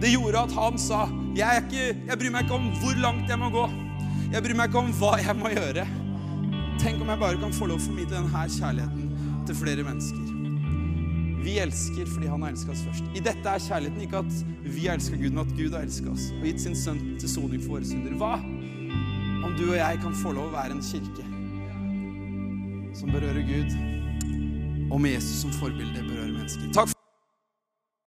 det 0.00 0.14
gjorde 0.14 0.38
at 0.38 0.52
han 0.52 0.78
sa 0.78 1.08
jeg, 1.34 1.64
ikke, 1.66 2.06
jeg 2.06 2.18
bryr 2.18 2.30
meg 2.30 2.46
ikke 2.46 2.54
om 2.54 2.70
hvor 2.78 2.94
langt 2.94 3.28
jeg 3.28 3.38
må 3.38 3.50
gå. 3.50 3.66
Jeg 4.32 4.42
bryr 4.42 4.54
meg 4.54 4.68
ikke 4.68 4.78
om 4.78 4.92
hva 4.92 5.18
jeg 5.18 5.36
må 5.36 5.48
gjøre. 5.50 5.86
Tenk 6.78 7.02
om 7.02 7.08
jeg 7.08 7.18
bare 7.18 7.42
kan 7.42 7.52
få 7.52 7.66
lov 7.66 7.82
å 7.82 7.86
formidle 7.90 8.16
denne 8.16 8.48
kjærligheten 8.48 9.09
til 9.50 9.58
flere 9.58 9.82
mennesker. 9.86 10.36
Vi 11.40 11.56
elsker 11.58 12.06
fordi 12.06 12.28
han 12.30 12.42
har 12.42 12.52
elsket 12.52 12.74
oss 12.74 12.82
først. 12.86 13.06
I 13.16 13.22
dette 13.24 13.48
er 13.48 13.62
kjærligheten 13.64 14.04
ikke 14.04 14.20
at 14.20 14.36
vi 14.76 14.86
elsker 14.92 15.16
Gud, 15.16 15.30
men 15.30 15.42
at 15.42 15.54
Gud 15.56 15.74
har 15.74 15.86
elsket 15.86 16.10
oss 16.12 16.28
og 16.36 16.46
gitt 16.46 16.62
sin 16.62 16.76
sønn 16.78 17.00
til 17.18 17.32
soning 17.32 17.62
for 17.64 17.78
våre 17.78 17.88
synder. 17.88 18.14
Hva 18.20 18.36
om 19.40 19.56
du 19.58 19.64
og 19.70 19.78
jeg 19.80 20.00
kan 20.04 20.14
få 20.20 20.34
lov 20.36 20.52
å 20.52 20.54
være 20.54 20.76
en 20.76 20.84
kirke 20.84 21.26
som 23.00 23.10
berører 23.14 23.42
Gud, 23.48 23.76
og 24.90 25.00
med 25.00 25.16
Jesus 25.16 25.42
som 25.46 25.58
forbilde 25.58 26.04
berører 26.04 26.34
mennesker? 26.36 26.72
Takk 26.76 26.92
for 26.92 26.99